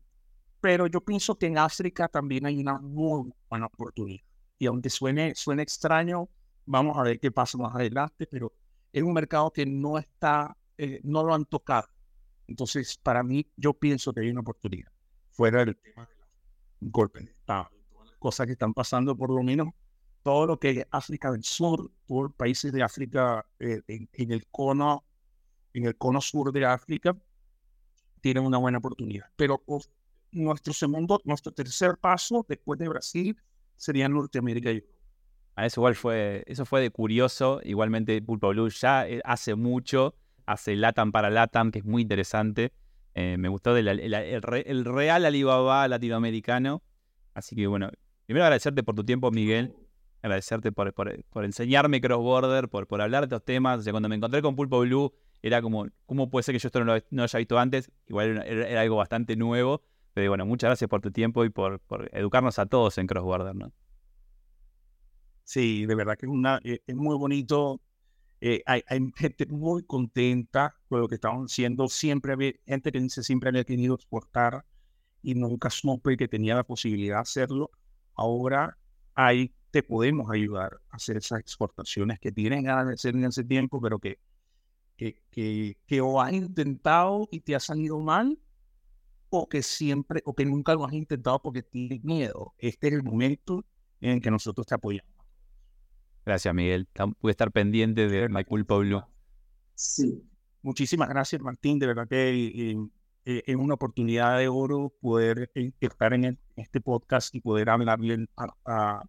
pero 0.61 0.87
yo 0.87 1.03
pienso 1.03 1.37
que 1.37 1.47
en 1.47 1.59
África 1.59 2.09
también 2.09 2.47
hay 2.47 2.59
una 2.59 2.79
muy 2.79 3.31
buena 3.51 3.67
oportunidad. 3.67 4.25
Y 4.59 4.67
aunque 4.67 4.89
suene, 4.89 5.35
suene 5.35 5.63
extraño, 5.63 6.29
vamos 6.65 6.97
a 6.97 7.03
ver 7.03 7.21
qué 7.21 7.31
pasa 7.31 7.59
más 7.59 7.75
adelante, 7.75 8.27
pero 8.27 8.53
es 8.91 9.03
un 9.03 9.13
mercado 9.13 9.53
que 9.53 9.67
no 9.67 9.99
está 9.99 10.57
eh, 10.79 11.01
no 11.05 11.25
lo 11.25 11.35
han 11.35 11.45
tocado. 11.45 11.89
Entonces, 12.47 12.99
para 13.03 13.23
mí, 13.23 13.47
yo 13.57 13.75
pienso 13.75 14.13
que 14.13 14.21
hay 14.21 14.31
una 14.31 14.41
oportunidad. 14.41 14.91
Fuera 15.31 15.65
del 15.65 15.77
tema 15.77 16.09
de 16.81 16.91
las 16.91 18.19
cosas 18.19 18.47
que 18.47 18.53
están 18.53 18.75
pasando, 18.75 19.17
por 19.17 19.31
lo 19.31 19.43
menos 19.43 19.69
todo 20.23 20.47
lo 20.47 20.59
que 20.59 20.71
es 20.71 20.87
África 20.91 21.31
del 21.31 21.45
Sur, 21.45 21.91
los 22.09 22.35
países 22.35 22.73
de 22.73 22.83
África 22.83 23.45
eh, 23.59 23.83
en, 23.87 24.33
el 24.33 24.47
cono, 24.49 25.05
en 25.73 25.87
el 25.87 25.97
cono 25.97 26.21
sur 26.21 26.51
de 26.53 26.65
África, 26.65 27.17
tienen 28.21 28.45
una 28.45 28.59
buena 28.59 28.79
oportunidad. 28.79 29.27
Pero 29.37 29.63
nuestro 30.33 30.73
segundo, 30.73 31.21
nuestro 31.25 31.53
tercer 31.53 31.99
paso 31.99 32.45
después 32.49 32.79
de 32.79 32.89
Brasil 32.89 33.37
sería 33.77 34.09
Norteamérica 34.09 34.71
y 34.73 34.77
Europa. 34.77 34.95
Ah, 35.57 35.67
eso 35.67 35.81
igual 35.81 35.95
fue, 35.95 36.43
eso 36.47 36.65
fue 36.65 36.81
de 36.81 36.91
curioso. 36.91 37.61
Igualmente 37.63 38.21
Pulpo 38.23 38.49
Blue 38.49 38.69
ya 38.71 39.07
eh, 39.07 39.21
hace 39.25 39.55
mucho 39.55 40.15
hace 40.47 40.77
LATAM 40.77 41.13
para 41.13 41.31
LATAM, 41.31 41.71
que 41.71 41.81
es 41.81 41.85
muy 41.85 42.03
interesante. 42.03 42.73
Eh, 43.15 43.37
me 43.39 43.49
gustó 43.49 43.77
el, 43.77 44.85
real 44.85 45.25
Alibaba 45.25 45.87
latinoamericano. 45.89 46.83
Así 47.33 47.55
que 47.57 47.67
bueno, 47.67 47.91
primero 48.27 48.45
agradecerte 48.45 48.83
por 48.83 48.95
tu 48.95 49.05
tiempo, 49.05 49.31
Miguel. 49.31 49.75
Agradecerte 50.23 50.73
por, 50.73 50.93
por, 50.95 51.45
enseñarme 51.45 52.01
cross-border, 52.01 52.69
por, 52.69 52.87
por 52.87 53.03
hablar 53.03 53.23
de 53.23 53.37
estos 53.37 53.45
temas. 53.45 53.81
O 53.81 53.83
sea, 53.83 53.93
cuando 53.93 54.09
me 54.09 54.17
encontré 54.17 54.41
con 54.41 54.57
Pulpo 54.57 54.81
Blue, 54.81 55.13
era 55.43 55.61
como, 55.61 55.87
¿cómo 56.07 56.31
puede 56.31 56.43
ser 56.43 56.55
que 56.55 56.59
yo 56.59 56.69
esto 56.69 56.83
no 56.83 56.97
lo 57.11 57.23
haya 57.23 57.39
visto 57.39 57.59
antes? 57.59 57.91
Igual 58.07 58.43
era, 58.47 58.81
algo 58.81 58.97
bastante 58.97 59.37
nuevo. 59.37 59.83
Pero 60.15 60.31
bueno, 60.31 60.47
muchas 60.47 60.69
gracias 60.69 60.89
por 60.89 61.03
tu 61.03 61.11
tiempo 61.11 61.45
y 61.45 61.51
por, 61.51 61.83
educarnos 62.13 62.59
a 62.59 62.67
todos 62.67 62.97
en 62.99 63.07
Crossborder. 63.07 63.55
Sí, 65.43 65.85
de 65.85 65.95
verdad 65.95 66.17
que 66.17 66.25
es, 66.25 66.33
eh, 66.65 66.83
es 66.87 66.97
muy 66.97 67.17
bonito. 67.17 67.81
Eh, 68.41 68.63
hay, 68.67 68.83
gente 69.17 69.47
muy 69.47 69.85
contenta 69.85 70.75
con 70.89 71.01
lo 71.01 71.09
que 71.09 71.15
estamos 71.17 71.51
haciendo. 71.51 71.89
Siempre 71.89 72.33
había 72.33 72.53
gente 72.67 72.93
que 72.93 73.01
dice 73.01 73.23
siempre 73.23 73.49
había 73.49 73.65
querido 73.65 73.95
exportar 73.95 74.65
y 75.23 75.35
nunca 75.35 75.71
supe 75.71 76.17
que 76.17 76.29
tenía 76.29 76.55
la 76.55 76.65
posibilidad 76.65 77.17
de 77.17 77.23
hacerlo. 77.23 77.71
Ahora 78.15 78.77
ahí 79.15 79.55
te 79.71 79.83
podemos 79.83 80.31
ayudar 80.31 80.81
a 80.91 80.97
hacer 80.97 81.17
esas 81.17 81.41
exportaciones 81.41 82.21
que 82.21 82.31
tienen 82.33 82.65
ganas 82.65 82.87
de 82.87 82.95
hacer 82.95 83.15
en 83.17 83.25
ese 83.25 83.45
tiempo, 83.45 83.81
pero 83.81 83.99
que, 83.99 84.19
que, 84.97 85.23
que, 85.31 85.77
que 85.87 86.01
o 86.01 86.21
has 86.21 86.33
intentado 86.33 87.29
y 87.31 87.41
te 87.41 87.55
ha 87.57 87.61
salido 87.61 87.99
mal, 87.99 88.39
o 89.31 89.49
que 89.49 89.63
siempre, 89.63 90.23
o 90.27 90.35
que 90.35 90.45
nunca 90.45 90.75
lo 90.75 90.85
has 90.85 90.93
intentado 90.93 91.41
porque 91.43 91.63
tienes 91.63 92.05
miedo. 92.05 92.55
Este 92.59 92.89
es 92.89 92.95
el 92.95 93.03
momento 93.03 93.65
en 94.01 94.21
que 94.21 94.31
nosotros 94.31 94.67
te 94.67 94.75
apoyamos. 94.75 95.14
Gracias, 96.25 96.55
Miguel. 96.55 96.89
Voy 97.21 97.29
a 97.29 97.33
estar 97.33 97.51
pendiente 97.51 98.09
de 98.09 98.29
My 98.29 98.45
Culpa 98.45 98.77
Blue. 98.77 99.03
Sí. 99.75 100.23
Muchísimas 100.63 101.09
gracias, 101.09 101.43
Martín. 101.43 101.79
De 101.79 101.87
verdad 101.87 102.09
que 102.09 102.31
eh, 102.31 102.77
eh, 103.27 103.43
es 103.47 103.57
una 103.57 103.75
oportunidad 103.75 104.39
de 104.39 104.49
oro 104.49 104.95
poder 105.01 105.51
eh, 105.55 105.73
estar 105.81 106.15
en, 106.15 106.39
este 106.57 106.81
podcast 106.81 107.35
y 107.35 107.41
poder 107.41 107.69
hablarle 107.69 108.27
a, 108.37 109.03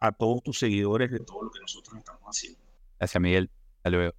a 0.00 0.12
todos 0.12 0.42
tus 0.42 0.58
seguidores 0.58 1.10
de 1.10 1.20
todo 1.20 1.44
lo 1.44 1.50
que 1.50 1.60
nosotros 1.60 1.96
estamos 1.96 2.22
haciendo. 2.24 2.58
Gracias, 2.98 3.22
Miguel. 3.22 3.50
Hasta 3.78 3.90
luego. 3.90 4.14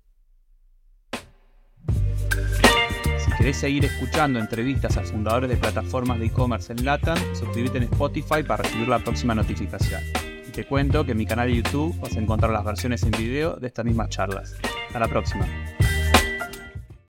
Si 3.19 3.31
querés 3.37 3.57
seguir 3.57 3.85
escuchando 3.85 4.39
entrevistas 4.39 4.97
a 4.97 5.03
fundadores 5.03 5.49
de 5.49 5.57
plataformas 5.57 6.19
de 6.19 6.27
e-commerce 6.27 6.73
en 6.73 6.83
LATAM, 6.85 7.17
suscríbete 7.35 7.77
en 7.77 7.83
Spotify 7.83 8.41
para 8.41 8.63
recibir 8.63 8.87
la 8.87 8.99
próxima 8.99 9.35
notificación. 9.35 10.01
Te 10.55 10.63
cuento 10.63 11.03
que 11.05 11.11
en 11.11 11.17
mi 11.17 11.25
canal 11.25 11.49
de 11.49 11.57
YouTube 11.57 11.99
vas 11.99 12.15
a 12.15 12.19
encontrar 12.19 12.49
las 12.49 12.63
versiones 12.63 13.03
en 13.03 13.11
video 13.11 13.57
de 13.57 13.67
estas 13.67 13.83
mismas 13.83 14.07
charlas. 14.07 14.55
Hasta 14.87 14.99
la 14.99 15.09
próxima. 15.09 15.45